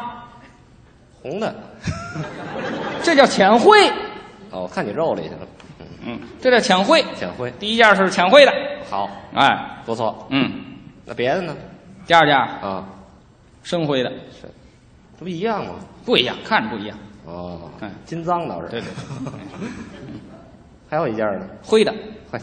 [1.21, 1.53] 红的，
[3.01, 3.89] 这叫浅灰。
[4.51, 5.39] 哦，看你肉里去了。
[6.05, 7.03] 嗯，这叫浅灰。
[7.17, 8.53] 浅灰，第一件是浅灰的，
[8.89, 10.27] 好，哎，不错。
[10.29, 10.51] 嗯，
[11.05, 11.55] 那别的呢？
[12.05, 12.83] 第二件啊，
[13.63, 14.47] 深灰的，是，
[15.17, 15.73] 这不一样吗？
[16.05, 16.97] 不一样，看着不一样。
[17.25, 18.67] 哦，哎，金脏倒是。
[18.67, 18.89] 对对。
[20.89, 21.93] 还有一件呢，灰的。
[22.31, 22.39] 嘿，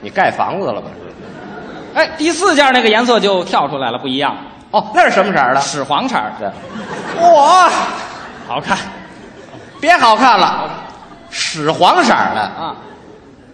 [0.00, 0.88] 你盖房子了吧？
[0.96, 1.98] 是？
[1.98, 4.36] 哎，第四件那个颜色就跳出来了，不一样。
[4.70, 5.60] 哦，那是什么色儿的？
[5.60, 6.52] 屎黄色的。
[7.20, 7.68] 哇，
[8.46, 8.78] 好看，
[9.80, 10.70] 别好看了，
[11.30, 12.76] 屎黄色的啊。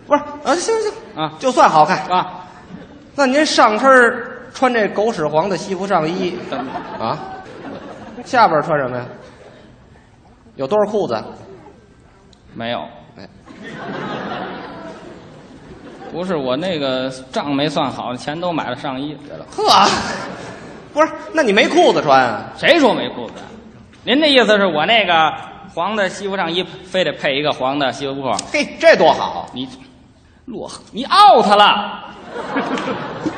[0.07, 2.44] 不是啊，行行啊，就算好看啊。
[3.17, 3.91] 那您上身
[4.53, 6.37] 穿这狗屎黄的西服上衣
[6.99, 7.19] 啊，
[8.25, 9.05] 下边穿什么呀？
[10.57, 11.23] 有多少裤子？
[12.55, 12.81] 没有。
[13.17, 13.29] 哎，
[16.13, 19.45] 不是我那个账没算好，钱都买了上衣去了。
[19.51, 19.89] 呵，
[20.93, 22.53] 不是，那你没裤子穿啊？
[22.57, 23.35] 谁说没裤子？
[24.05, 25.33] 您的意思是我那个
[25.75, 28.33] 黄的西服上衣非得配一个黄的西服裤？
[28.53, 29.49] 嘿，这多好！
[29.53, 29.69] 你
[30.47, 32.05] 落你 out 了，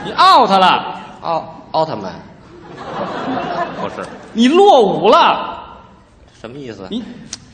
[0.04, 2.12] 你 out 了， 奥奥特曼
[3.80, 5.78] 不是 你落伍了，
[6.40, 6.86] 什么意思？
[6.90, 7.02] 你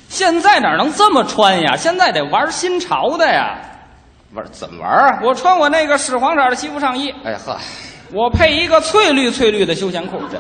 [0.09, 1.77] 现在哪能这么穿呀？
[1.77, 3.57] 现在得玩新潮的呀！
[4.35, 5.21] 玩怎么玩啊？
[5.23, 7.57] 我穿我那个屎黄色的西服上衣，哎呵，
[8.13, 10.39] 我配一个翠绿翠绿的休闲裤，这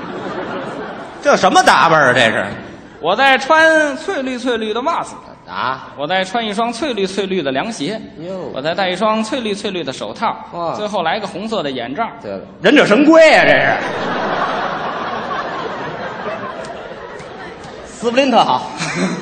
[1.22, 2.12] 这什么打扮啊？
[2.14, 2.46] 这是
[3.00, 5.14] 我在穿翠绿翠绿的袜子，
[5.52, 5.88] 啊？
[5.96, 12.08] 我再穿一双翠绿翠绿的凉鞋，哟我再戴一双翠绿翠绿的手套，哇最后来个红色的眼罩。
[12.22, 13.44] 这忍者神龟啊！
[13.44, 13.76] 这是。
[18.02, 18.66] 斯普林特好，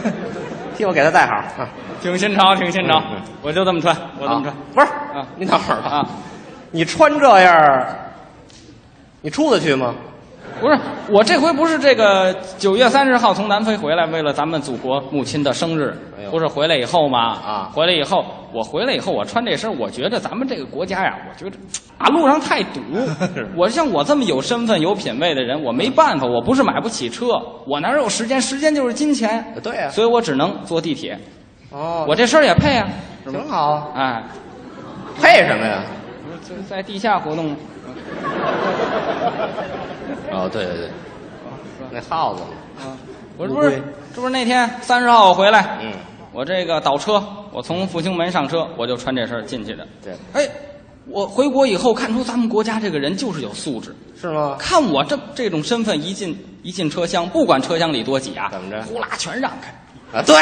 [0.77, 1.69] 替我给他带好啊！
[2.01, 4.47] 挺新潮，挺新潮，嗯嗯我就这么穿，我这么穿。
[4.47, 4.87] 啊不是
[5.19, 6.07] 啊，您等会儿吧啊，
[6.71, 7.87] 你穿这样，
[9.21, 9.95] 你出得去吗？
[10.61, 10.79] 不是，
[11.11, 17.39] 我这回不是这个九月三十号从南非回来，为了咱们祖国母亲的生日，哎呦不是回来以后吗？
[17.45, 21.57] 啊回来以后，我回来以后，我穿这身，我觉得咱们这个国家呀，我觉得
[21.99, 22.81] 马路上太堵。
[23.57, 28.41] 我像我这么有身份、有品位的人，我没办法，我不是买不起车，我哪有时间？
[28.41, 29.45] 时间就是金钱。
[29.63, 31.19] 对呀所以我只能坐地铁。
[31.71, 32.89] 哦我这身儿也配啊，
[33.25, 34.23] 挺好，哎，
[35.21, 35.83] 配什么呀？
[36.47, 37.55] 就在地下活动。
[40.33, 40.89] 哦，对对对，
[41.91, 42.97] 那耗子嘛，
[43.37, 43.83] 我这不是，
[44.15, 45.93] 这不是那天三十号我回来，嗯，
[46.33, 47.23] 我这个倒车，
[47.53, 49.87] 我从复兴门上车，我就穿这身进去的。
[50.03, 50.49] 对，哎，
[51.07, 53.95] 我回国以后看出咱们国家这个人就是有素质。
[54.21, 54.57] 是吗？
[54.59, 60.19] 看我这这种身份，一进一进车厢，不管车厢里多挤啊，怎么着呼啦全让开。
[60.19, 60.37] 啊，对，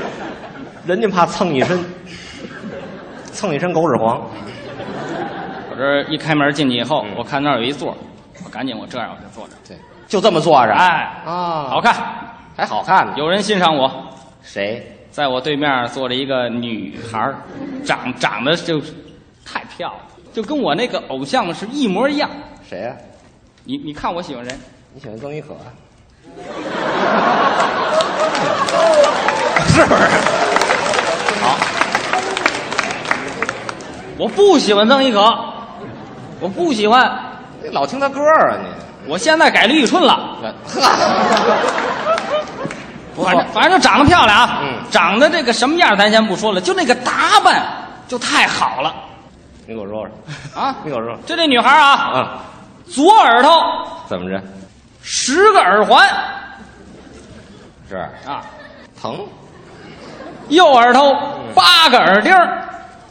[0.86, 1.84] 人家怕蹭一身，
[3.32, 4.20] 蹭一身狗屎黄。
[5.70, 8.15] 我这一开门进去以后，我看那儿有一座，我
[8.56, 9.52] 赶紧我这样我就坐着。
[9.68, 9.76] 对，
[10.08, 10.72] 就这么坐着。
[10.72, 11.94] 哎，啊，好看，
[12.56, 13.12] 还好看呢。
[13.18, 13.92] 有人欣赏我。
[14.42, 14.96] 谁？
[15.10, 17.34] 在我对面坐着一个女孩儿，
[17.84, 18.80] 长长得就
[19.44, 19.92] 太漂亮，
[20.32, 22.30] 就跟我那个偶像是一模一样。
[22.66, 22.96] 谁呀、
[23.64, 24.56] 你你看我喜欢谁？
[24.94, 25.60] 你喜欢曾轶可、啊？
[29.68, 30.02] 是不是？
[31.42, 31.58] 好，
[34.16, 35.20] 我不喜欢曾轶可，
[36.40, 37.25] 我不喜欢。
[37.66, 39.10] 你老听他歌儿啊你？
[39.10, 40.36] 我现在改李宇春了。
[43.16, 47.60] 呵，反正反正就长得漂亮啊，嗯长得这个什么样咱先不说了，就那个打扮
[48.06, 48.94] 就太好了
[49.66, 50.76] 你给我说说啊！
[50.84, 52.38] 你给我说说就这女孩啊，啊？
[52.88, 53.52] 左耳朵
[54.06, 54.40] 怎么着？
[55.02, 56.08] 十个耳环
[57.88, 58.42] 是啊，
[59.00, 59.18] 疼？
[60.50, 61.12] 右耳朵
[61.52, 62.62] 八个耳钉儿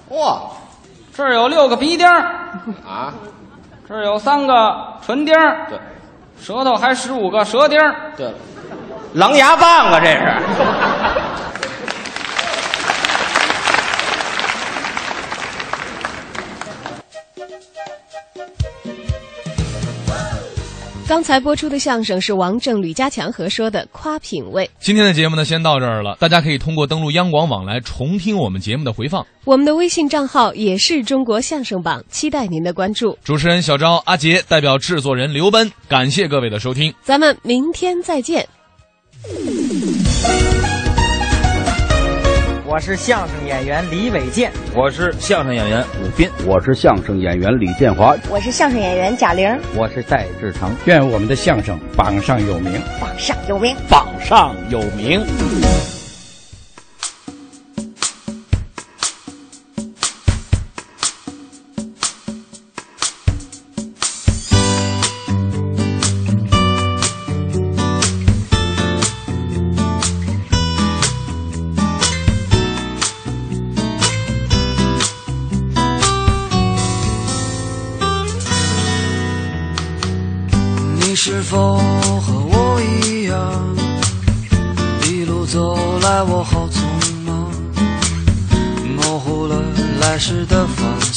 [0.10, 0.39] 哇
[1.14, 2.22] 这儿有六个鼻钉儿
[2.88, 3.14] 啊！
[3.88, 4.75] 这儿有三个
[5.05, 5.79] 唇钉儿对。
[6.41, 8.11] 舌头还十五个舌钉儿。
[8.17, 8.25] 对。
[8.25, 8.33] 了，
[9.13, 10.33] 狼牙棒啊，这是。
[21.08, 24.66] 刚才播出的相声是王正、吕家强合说的《夸品味》。
[24.80, 26.18] 今天的节目呢，先到这儿了。
[26.20, 29.24] 大家可以通过登录央广网来重听我们节目的回放。
[29.43, 33.16] 我们的微信账号也是中国相声榜，期待您的关注。
[33.24, 36.91] 主持人小昭、阿杰代表制作人刘奔，感谢各位的收听。
[37.03, 38.47] 咱们明天再见。
[42.68, 50.76] 我是相声演员李伟健，我是相声演员武斌，我是相声演员李建华，我是相声演员贾玲，我是戴志成。
[50.86, 53.76] 愿我们的相声榜上有名，榜上有名。
[53.88, 55.24] 榜上有名。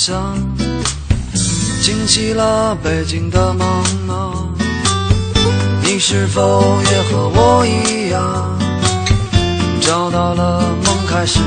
[0.08, 0.34] 想，
[1.82, 4.48] 惊起了北京的茫茫。
[5.82, 8.58] 你是否也和我一样，
[9.82, 11.40] 找到了梦开始